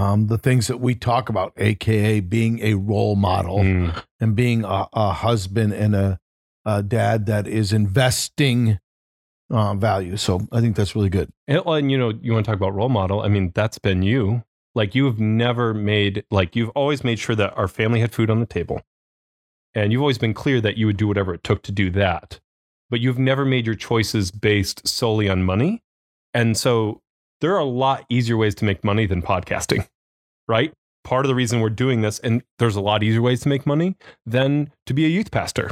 um, 0.01 0.27
the 0.29 0.39
things 0.39 0.67
that 0.69 0.81
we 0.81 0.95
talk 0.95 1.29
about, 1.29 1.53
aka 1.57 2.21
being 2.21 2.61
a 2.61 2.75
role 2.75 3.17
model 3.17 3.59
mm. 3.59 4.03
and 4.21 4.35
being 4.35 4.65
a, 4.65 4.87
a 4.93 5.13
husband 5.13 5.73
and 5.75 5.95
a, 5.95 6.19
a 6.65 6.83
dad 6.83 7.27
that 7.27 7.47
is 7.47 7.73
investing 7.73 8.79
uh, 9.51 9.75
value. 9.75 10.17
So 10.17 10.47
I 10.53 10.61
think 10.61 10.77
that's 10.77 10.95
really 10.97 11.11
good. 11.11 11.29
And, 11.49 11.61
and 11.67 11.91
you 11.91 11.99
know, 11.99 12.13
you 12.23 12.33
want 12.33 12.47
to 12.47 12.51
talk 12.51 12.57
about 12.57 12.75
role 12.75 12.89
model. 12.89 13.21
I 13.21 13.29
mean, 13.29 13.53
that's 13.55 13.79
been 13.79 14.03
you. 14.03 14.43
Like 14.75 14.95
you 14.95 15.05
have 15.07 15.19
never 15.19 15.75
made 15.75 16.25
like 16.31 16.55
you've 16.57 16.71
always 16.71 17.03
made 17.03 17.19
sure 17.19 17.37
that 17.37 17.53
our 17.57 17.69
family 17.69 18.01
had 18.01 18.13
food 18.15 18.31
on 18.31 18.41
the 18.41 18.47
table. 18.47 18.81
and 19.75 19.93
you've 19.93 20.03
always 20.03 20.19
been 20.19 20.35
clear 20.35 20.61
that 20.61 20.77
you 20.77 20.87
would 20.87 20.97
do 20.97 21.09
whatever 21.09 21.35
it 21.35 21.45
took 21.45 21.63
to 21.63 21.73
do 21.73 21.91
that. 21.91 22.41
But 22.89 23.01
you've 23.01 23.19
never 23.19 23.45
made 23.45 23.67
your 23.67 23.77
choices 23.77 24.31
based 24.31 24.87
solely 24.87 25.29
on 25.29 25.45
money. 25.45 25.83
And 26.35 26.57
so 26.57 27.03
there 27.40 27.55
are 27.55 27.59
a 27.61 27.64
lot 27.64 28.05
easier 28.09 28.37
ways 28.37 28.55
to 28.57 28.64
make 28.64 28.85
money 28.85 29.07
than 29.07 29.22
podcasting, 29.22 29.87
right? 30.48 30.72
Part 31.05 31.24
of 31.24 31.29
the 31.29 31.35
reason 31.35 31.61
we're 31.61 31.70
doing 31.70 32.03
this, 32.03 32.18
and 32.18 32.42
there's 32.59 32.76
a 32.76 32.81
lot 32.81 33.03
easier 33.03 33.22
ways 33.22 33.40
to 33.40 33.48
make 33.48 33.66
money 33.66 33.96
than 34.26 34.70
to 34.87 34.94
be 34.94 35.05
a 35.07 35.09
youth 35.09 35.31
pastor. 35.31 35.70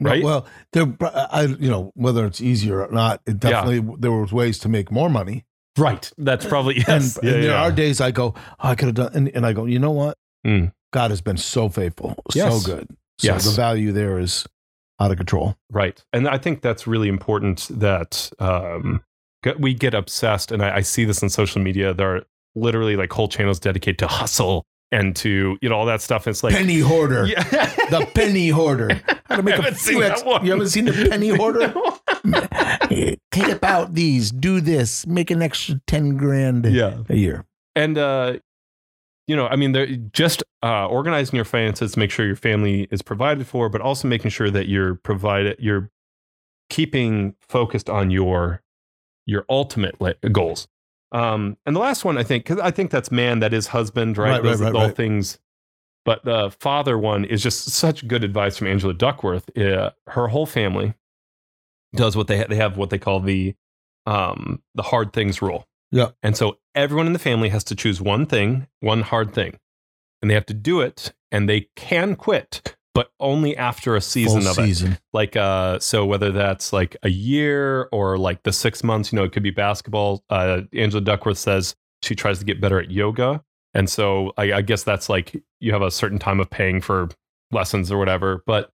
Right? 0.00 0.24
Well, 0.24 0.46
there, 0.72 0.86
I, 1.00 1.42
you 1.60 1.70
know, 1.70 1.92
whether 1.94 2.26
it's 2.26 2.40
easier 2.40 2.84
or 2.84 2.90
not, 2.90 3.20
it 3.24 3.38
definitely 3.38 3.96
there 4.00 4.10
was 4.10 4.32
ways 4.32 4.58
to 4.60 4.68
make 4.68 4.90
more 4.90 5.08
money. 5.08 5.44
Right. 5.78 6.10
That's 6.18 6.44
probably 6.44 6.78
yes. 6.78 7.16
And, 7.18 7.24
Yeah, 7.28 7.34
and 7.34 7.42
there 7.44 7.50
yeah. 7.52 7.62
are 7.62 7.70
days 7.70 8.00
I 8.00 8.10
go, 8.10 8.34
oh, 8.36 8.42
I 8.58 8.74
could 8.74 8.86
have 8.86 8.94
done, 8.96 9.10
and, 9.14 9.28
and 9.28 9.46
I 9.46 9.52
go, 9.52 9.64
you 9.66 9.78
know 9.78 9.92
what? 9.92 10.18
Mm. 10.44 10.72
God 10.92 11.10
has 11.12 11.20
been 11.20 11.36
so 11.36 11.68
faithful, 11.68 12.16
Yes. 12.34 12.64
so 12.64 12.74
good. 12.74 12.88
So 13.18 13.28
Yes. 13.28 13.44
the 13.44 13.52
value 13.52 13.92
there 13.92 14.18
is 14.18 14.44
out 14.98 15.12
of 15.12 15.16
control. 15.18 15.56
Right. 15.70 16.02
And 16.12 16.26
I 16.28 16.36
think 16.36 16.62
that's 16.62 16.86
really 16.88 17.08
important 17.08 17.68
that 17.70 18.30
um, 18.40 19.02
we 19.58 19.74
get 19.74 19.94
obsessed. 19.94 20.52
And 20.52 20.62
I, 20.62 20.76
I 20.76 20.80
see 20.80 21.04
this 21.04 21.22
on 21.22 21.28
social 21.28 21.60
media. 21.60 21.94
There 21.94 22.16
are 22.16 22.22
literally 22.54 22.96
like 22.96 23.12
whole 23.12 23.28
channels 23.28 23.58
dedicated 23.58 23.98
to 24.00 24.06
hustle 24.06 24.64
and 24.90 25.16
to, 25.16 25.56
you 25.62 25.68
know, 25.68 25.76
all 25.76 25.86
that 25.86 26.02
stuff. 26.02 26.28
It's 26.28 26.44
like, 26.44 26.54
penny 26.54 26.80
hoarder. 26.80 27.24
yeah. 27.26 27.42
The 27.90 28.08
penny 28.14 28.48
hoarder. 28.48 29.00
How 29.24 29.36
to 29.36 29.42
make 29.42 29.58
I 29.58 29.68
a 29.68 29.74
few 29.74 30.02
ex-. 30.02 30.22
You 30.22 30.50
haven't 30.50 30.68
seen 30.68 30.84
the 30.84 31.08
penny 31.08 31.28
hoarder? 31.36 31.72
No. 32.24 33.16
Take 33.30 33.48
about 33.48 33.94
these, 33.94 34.30
do 34.30 34.60
this, 34.60 35.06
make 35.06 35.30
an 35.30 35.40
extra 35.40 35.80
10 35.86 36.18
grand 36.18 36.66
yeah. 36.66 36.98
a 37.08 37.16
year. 37.16 37.46
And, 37.74 37.96
uh, 37.96 38.34
you 39.26 39.34
know, 39.34 39.46
I 39.46 39.56
mean, 39.56 39.72
they're 39.72 39.86
just 39.86 40.42
uh, 40.62 40.86
organizing 40.86 41.36
your 41.36 41.46
finances 41.46 41.92
to 41.92 41.98
make 41.98 42.10
sure 42.10 42.26
your 42.26 42.36
family 42.36 42.86
is 42.90 43.00
provided 43.00 43.46
for, 43.46 43.70
but 43.70 43.80
also 43.80 44.06
making 44.06 44.30
sure 44.30 44.50
that 44.50 44.68
you're 44.68 44.96
provided, 44.96 45.56
you're 45.58 45.90
keeping 46.68 47.34
focused 47.40 47.88
on 47.88 48.10
your 48.10 48.62
your 49.26 49.44
ultimate 49.48 50.00
li- 50.00 50.14
goals. 50.30 50.68
Um, 51.12 51.56
and 51.66 51.76
the 51.76 51.80
last 51.80 52.04
one, 52.04 52.16
I 52.16 52.22
think, 52.22 52.44
because 52.44 52.58
I 52.58 52.70
think 52.70 52.90
that's 52.90 53.10
man, 53.10 53.40
that 53.40 53.52
is 53.52 53.68
husband, 53.68 54.16
right? 54.16 54.30
Right, 54.30 54.42
Those 54.42 54.60
right, 54.60 54.68
are 54.68 54.72
right, 54.72 54.80
all 54.80 54.86
right. 54.88 54.96
things. 54.96 55.38
But 56.04 56.24
the 56.24 56.52
father 56.58 56.98
one 56.98 57.24
is 57.24 57.42
just 57.42 57.70
such 57.70 58.08
good 58.08 58.24
advice 58.24 58.56
from 58.56 58.66
Angela 58.66 58.94
Duckworth. 58.94 59.56
Uh, 59.56 59.90
her 60.08 60.28
whole 60.28 60.46
family 60.46 60.94
does 61.94 62.16
what 62.16 62.26
they 62.26 62.38
ha- 62.38 62.46
they 62.48 62.56
have 62.56 62.76
what 62.76 62.90
they 62.90 62.98
call 62.98 63.20
the 63.20 63.54
um, 64.06 64.62
the 64.74 64.82
hard 64.82 65.12
things 65.12 65.40
rule. 65.40 65.68
Yeah. 65.92 66.08
And 66.22 66.36
so 66.36 66.58
everyone 66.74 67.06
in 67.06 67.12
the 67.12 67.18
family 67.18 67.50
has 67.50 67.62
to 67.64 67.76
choose 67.76 68.00
one 68.00 68.26
thing, 68.26 68.66
one 68.80 69.02
hard 69.02 69.32
thing, 69.34 69.58
and 70.20 70.30
they 70.30 70.34
have 70.34 70.46
to 70.46 70.54
do 70.54 70.80
it, 70.80 71.12
and 71.30 71.48
they 71.48 71.68
can 71.76 72.16
quit, 72.16 72.76
but 72.94 73.10
only 73.20 73.56
after 73.56 73.96
a 73.96 74.00
season 74.00 74.42
Full 74.42 74.50
of 74.50 74.58
it. 74.58 75.00
like 75.12 75.36
uh 75.36 75.78
so 75.78 76.04
whether 76.04 76.30
that's 76.30 76.72
like 76.72 76.96
a 77.02 77.08
year 77.08 77.88
or 77.92 78.18
like 78.18 78.42
the 78.42 78.52
six 78.52 78.84
months 78.84 79.12
you 79.12 79.16
know 79.16 79.24
it 79.24 79.32
could 79.32 79.42
be 79.42 79.50
basketball 79.50 80.22
uh 80.30 80.62
angela 80.72 81.00
duckworth 81.00 81.38
says 81.38 81.74
she 82.02 82.14
tries 82.14 82.38
to 82.40 82.44
get 82.44 82.60
better 82.60 82.80
at 82.80 82.90
yoga. 82.90 83.42
And 83.74 83.88
so 83.88 84.32
I, 84.36 84.52
I 84.54 84.62
guess 84.62 84.82
that's 84.82 85.08
like 85.08 85.40
you 85.60 85.72
have 85.72 85.82
a 85.82 85.90
certain 85.90 86.18
time 86.18 86.40
of 86.40 86.50
paying 86.50 86.80
for 86.80 87.08
lessons 87.50 87.90
or 87.90 87.98
whatever. 87.98 88.42
But 88.46 88.70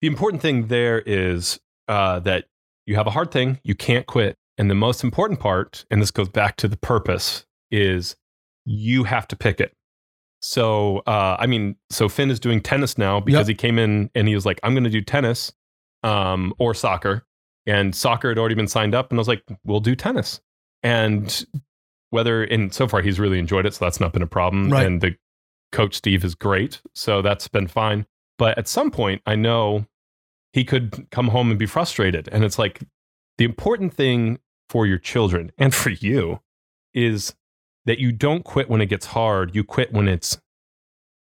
the 0.00 0.08
important 0.08 0.42
thing 0.42 0.66
there 0.66 1.00
is 1.00 1.58
uh 1.88 2.20
that 2.20 2.46
you 2.86 2.96
have 2.96 3.06
a 3.06 3.10
hard 3.10 3.30
thing 3.30 3.60
you 3.62 3.74
can't 3.74 4.06
quit. 4.06 4.36
And 4.58 4.70
the 4.70 4.74
most 4.74 5.02
important 5.02 5.40
part 5.40 5.84
and 5.90 6.02
this 6.02 6.10
goes 6.10 6.28
back 6.28 6.56
to 6.56 6.68
the 6.68 6.76
purpose 6.76 7.46
is 7.70 8.16
you 8.66 9.04
have 9.04 9.26
to 9.28 9.36
pick 9.36 9.60
it 9.60 9.74
so, 10.44 10.98
uh, 11.06 11.38
I 11.38 11.46
mean, 11.46 11.74
so 11.88 12.06
Finn 12.06 12.30
is 12.30 12.38
doing 12.38 12.60
tennis 12.60 12.98
now 12.98 13.18
because 13.18 13.48
Yep. 13.48 13.48
he 13.48 13.54
came 13.54 13.78
in 13.78 14.10
and 14.14 14.28
he 14.28 14.34
was 14.34 14.44
like, 14.44 14.60
I'm 14.62 14.74
going 14.74 14.84
to 14.84 14.90
do 14.90 15.00
tennis 15.00 15.50
um, 16.02 16.52
or 16.58 16.74
soccer. 16.74 17.26
And 17.66 17.94
soccer 17.94 18.28
had 18.28 18.36
already 18.36 18.54
been 18.54 18.68
signed 18.68 18.94
up. 18.94 19.08
And 19.10 19.18
I 19.18 19.20
was 19.20 19.28
like, 19.28 19.42
we'll 19.64 19.80
do 19.80 19.96
tennis. 19.96 20.42
And 20.82 21.46
whether, 22.10 22.44
and 22.44 22.74
so 22.74 22.86
far 22.86 23.00
he's 23.00 23.18
really 23.18 23.38
enjoyed 23.38 23.64
it. 23.64 23.72
So 23.72 23.86
that's 23.86 24.00
not 24.00 24.12
been 24.12 24.20
a 24.20 24.26
problem. 24.26 24.68
Right. 24.70 24.84
And 24.86 25.00
the 25.00 25.16
coach, 25.72 25.94
Steve, 25.94 26.22
is 26.24 26.34
great. 26.34 26.82
So 26.94 27.22
that's 27.22 27.48
been 27.48 27.66
fine. 27.66 28.04
But 28.36 28.58
at 28.58 28.68
some 28.68 28.90
point, 28.90 29.22
I 29.24 29.36
know 29.36 29.86
he 30.52 30.62
could 30.62 31.08
come 31.10 31.28
home 31.28 31.48
and 31.48 31.58
be 31.58 31.64
frustrated. 31.64 32.28
And 32.30 32.44
it's 32.44 32.58
like 32.58 32.82
the 33.38 33.46
important 33.46 33.94
thing 33.94 34.40
for 34.68 34.86
your 34.86 34.98
children 34.98 35.52
and 35.56 35.74
for 35.74 35.88
you 35.88 36.40
is 36.92 37.34
that 37.86 37.98
you 37.98 38.12
don't 38.12 38.44
quit 38.44 38.68
when 38.68 38.80
it 38.80 38.86
gets 38.86 39.06
hard. 39.06 39.54
You 39.54 39.64
quit 39.64 39.92
when 39.92 40.08
it's 40.08 40.38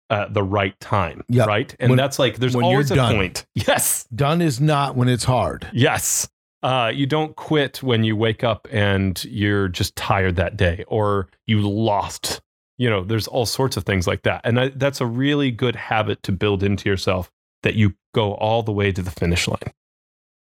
uh, 0.10 0.28
the 0.30 0.44
right 0.44 0.80
time. 0.80 1.24
Yeah. 1.30 1.46
Right. 1.46 1.74
And 1.80 1.90
When- 1.92 1.98
that's 1.98 2.18
like, 2.20 2.38
there's 2.38 2.56
always 2.56 2.92
a 2.92 2.96
done. 2.96 3.16
point. 3.16 3.46
Yes. 3.56 4.06
Done 4.16 4.42
is 4.42 4.60
not 4.60 4.96
when 4.96 5.08
it's 5.08 5.24
hard. 5.26 5.68
Yes. 5.74 6.28
Uh, 6.64 6.92
you 6.94 7.06
don't 7.06 7.36
quit 7.36 7.82
when 7.84 8.04
you 8.04 8.16
wake 8.18 8.44
up 8.44 8.68
and 8.72 9.24
you're 9.26 9.68
just 9.70 9.96
tired 9.96 10.36
that 10.38 10.58
day 10.58 10.84
or 10.88 11.30
you 11.48 11.62
lost. 11.62 12.42
You 12.78 12.90
know, 12.90 13.04
there's 13.04 13.28
all 13.28 13.46
sorts 13.46 13.78
of 13.78 13.84
things 13.86 14.08
like 14.08 14.24
that. 14.24 14.42
And 14.44 14.60
I, 14.60 14.70
that's 14.70 15.00
a 15.00 15.06
really 15.06 15.52
good 15.52 15.76
habit 15.76 16.24
to 16.24 16.32
build 16.32 16.64
into 16.64 16.90
yourself 16.90 17.32
that 17.64 17.76
you 17.76 17.94
go 18.16 18.34
all 18.34 18.64
the 18.64 18.72
way 18.72 18.92
to 18.92 19.02
the 19.02 19.12
finish 19.12 19.48
line. 19.48 19.74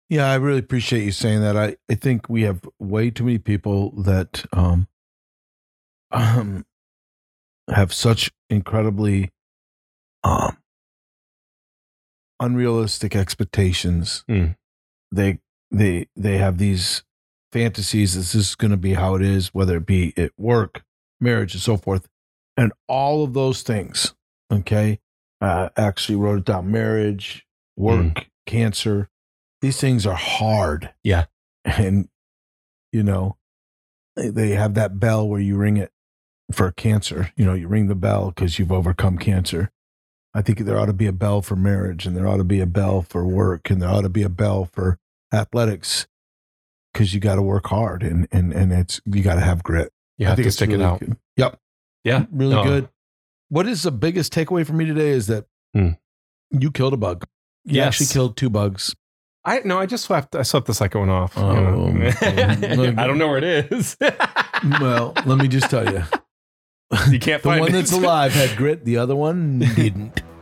Yeah, 0.09 0.31
I 0.31 0.37
really 0.37 0.61
appreciate 0.61 1.05
you 1.05 1.13
saying 1.13 1.41
that. 1.43 1.57
I, 1.57 1.77
I 1.91 1.95
think 1.95 2.29
we 2.31 2.43
have 2.43 2.61
way 2.79 3.11
too 3.11 3.25
many 3.25 3.39
people 3.39 3.91
that 4.03 4.45
um, 4.55 4.89
um 6.11 6.65
have 7.71 7.93
such 7.93 8.31
incredibly 8.49 9.31
um 10.25 10.57
unrealistic 12.41 13.17
expectations. 13.17 14.25
Mm. 14.29 14.57
They 15.13 15.41
they 15.71 16.09
they 16.17 16.39
have 16.39 16.59
these 16.59 17.03
fantasies 17.53 18.15
this 18.15 18.35
is 18.35 18.55
going 18.55 18.71
to 18.71 18.77
be 18.77 18.95
how 18.95 19.15
it 19.15 19.23
is 19.23 19.49
whether 19.49 19.79
it 19.79 19.87
be 19.87 20.13
at 20.17 20.33
work, 20.39 20.83
marriage 21.21 21.55
and 21.55 21.63
so 21.63 21.77
forth. 21.77 22.09
And 22.57 22.73
all 22.89 23.25
of 23.25 23.35
those 23.35 23.63
things, 23.63 24.15
okay? 24.53 25.01
Uh 25.41 25.69
actually 25.77 26.17
wrote 26.17 26.39
it 26.39 26.45
down 26.45 26.71
marriage, 26.71 27.47
work, 27.77 28.27
cancer. 28.47 29.09
These 29.61 29.81
things 29.81 30.07
are 30.07 30.17
hard. 30.17 30.93
Yeah. 31.03 31.27
And 31.65 32.09
you 32.93 33.03
know, 33.03 33.37
they 34.17 34.51
have 34.51 34.73
that 34.75 34.99
bell 34.99 35.29
where 35.29 35.41
you 35.41 35.57
ring 35.57 35.77
it 35.77 35.93
for 36.53 36.71
cancer. 36.73 37.33
You 37.37 37.45
know, 37.45 37.55
you 37.55 37.69
ring 37.69 37.89
the 37.89 37.95
bell 37.95 38.29
because 38.31 38.59
you've 38.59 38.73
overcome 38.73 39.19
cancer. 39.19 39.71
I 40.35 40.43
think 40.43 40.59
there 40.61 40.79
ought 40.79 40.87
to 40.87 40.93
be 40.93 41.07
a 41.07 41.13
bell 41.13 41.43
for 41.43 41.57
marriage, 41.57 42.07
and 42.07 42.17
there 42.17 42.27
ought 42.29 42.37
to 42.37 42.45
be 42.45 42.61
a 42.61 42.67
bell 42.67 43.03
for 43.03 43.25
work, 43.27 43.71
and 43.71 43.81
there 43.83 43.89
ought 43.89 44.03
to 44.03 44.09
be 44.09 44.23
a 44.23 44.29
bell 44.29 44.67
for 44.73 44.99
athletics 45.33 46.07
because 46.93 47.13
you 47.15 47.21
got 47.21 47.35
to 47.37 47.43
work 47.43 47.67
hard 47.67 48.03
and 48.03 48.27
and 48.33 48.53
and 48.53 48.73
it's 48.73 49.01
you 49.05 49.23
got 49.23 49.35
to 49.35 49.41
have 49.41 49.63
grit. 49.63 49.93
You 50.17 50.27
I 50.27 50.31
have 50.31 50.37
think 50.37 50.45
to 50.45 50.49
it's 50.49 50.57
stick 50.57 50.71
really 50.71 50.83
it 50.83 50.87
out. 50.87 51.01
good. 51.01 51.17
Yep, 51.37 51.61
Yeah. 52.05 52.25
really 52.33 52.55
No. 52.55 52.65
good. 52.65 52.89
What 53.51 53.67
is 53.67 53.83
the 53.83 53.91
biggest 53.93 54.33
takeaway 54.33 54.67
for 54.67 54.73
me 54.73 54.85
today 54.85 55.11
is 55.11 55.27
that 55.29 55.47
Hmm. 55.75 55.91
you 56.51 56.71
killed 56.71 56.93
a 56.95 56.97
bug. 56.97 57.25
You 57.65 57.77
Yes. 57.77 57.87
actually 57.89 58.07
killed 58.07 58.37
two 58.37 58.51
bugs. 58.51 58.95
I 59.45 59.61
no, 59.65 59.79
I 59.79 59.87
just 59.87 60.05
swept. 60.05 60.35
I 60.35 60.43
swept 60.43 60.67
the 60.67 60.75
second 60.75 61.01
one 61.01 61.11
off. 61.11 61.35
you 61.37 61.43
Oh, 61.43 61.55
know. 61.91 62.07
okay. 62.09 62.95
I 62.97 63.07
don't 63.07 63.19
know 63.19 63.29
where 63.29 63.39
it 63.39 63.71
is. 63.73 63.97
Well, 64.81 65.13
let 65.27 65.39
me 65.39 65.47
just 65.49 65.71
tell 65.71 65.85
you, 65.91 66.03
you 67.11 67.19
can't 67.19 67.43
the 67.43 67.49
find 67.49 67.61
one 67.61 67.69
it. 67.71 67.73
that's 67.73 67.93
alive 67.93 68.33
had 68.33 68.57
grit. 68.57 68.85
The 68.85 68.97
other 68.97 69.17
one 69.17 69.61
didn't. 69.77 70.23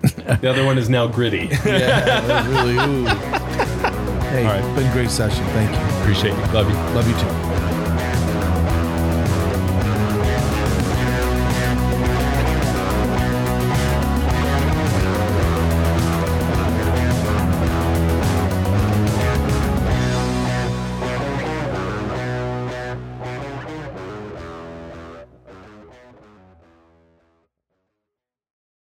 The 0.41 0.49
other 0.51 0.65
one 0.65 0.79
is 0.79 0.89
now 0.89 1.09
gritty. 1.09 1.49
yeah, 1.67 2.47
really. 2.49 2.75
Ooh. 2.75 3.07
Hey, 3.07 4.47
All 4.47 4.53
right. 4.61 4.77
been 4.77 4.87
a 4.87 4.93
great 4.93 5.11
session. 5.11 5.45
Thank 5.47 5.73
you. 5.73 6.01
Appreciate 6.01 6.31
you. 6.33 6.53
Love 6.53 6.69
you. 6.69 6.75
Love 6.95 7.09
you 7.09 7.15
too. 7.19 7.46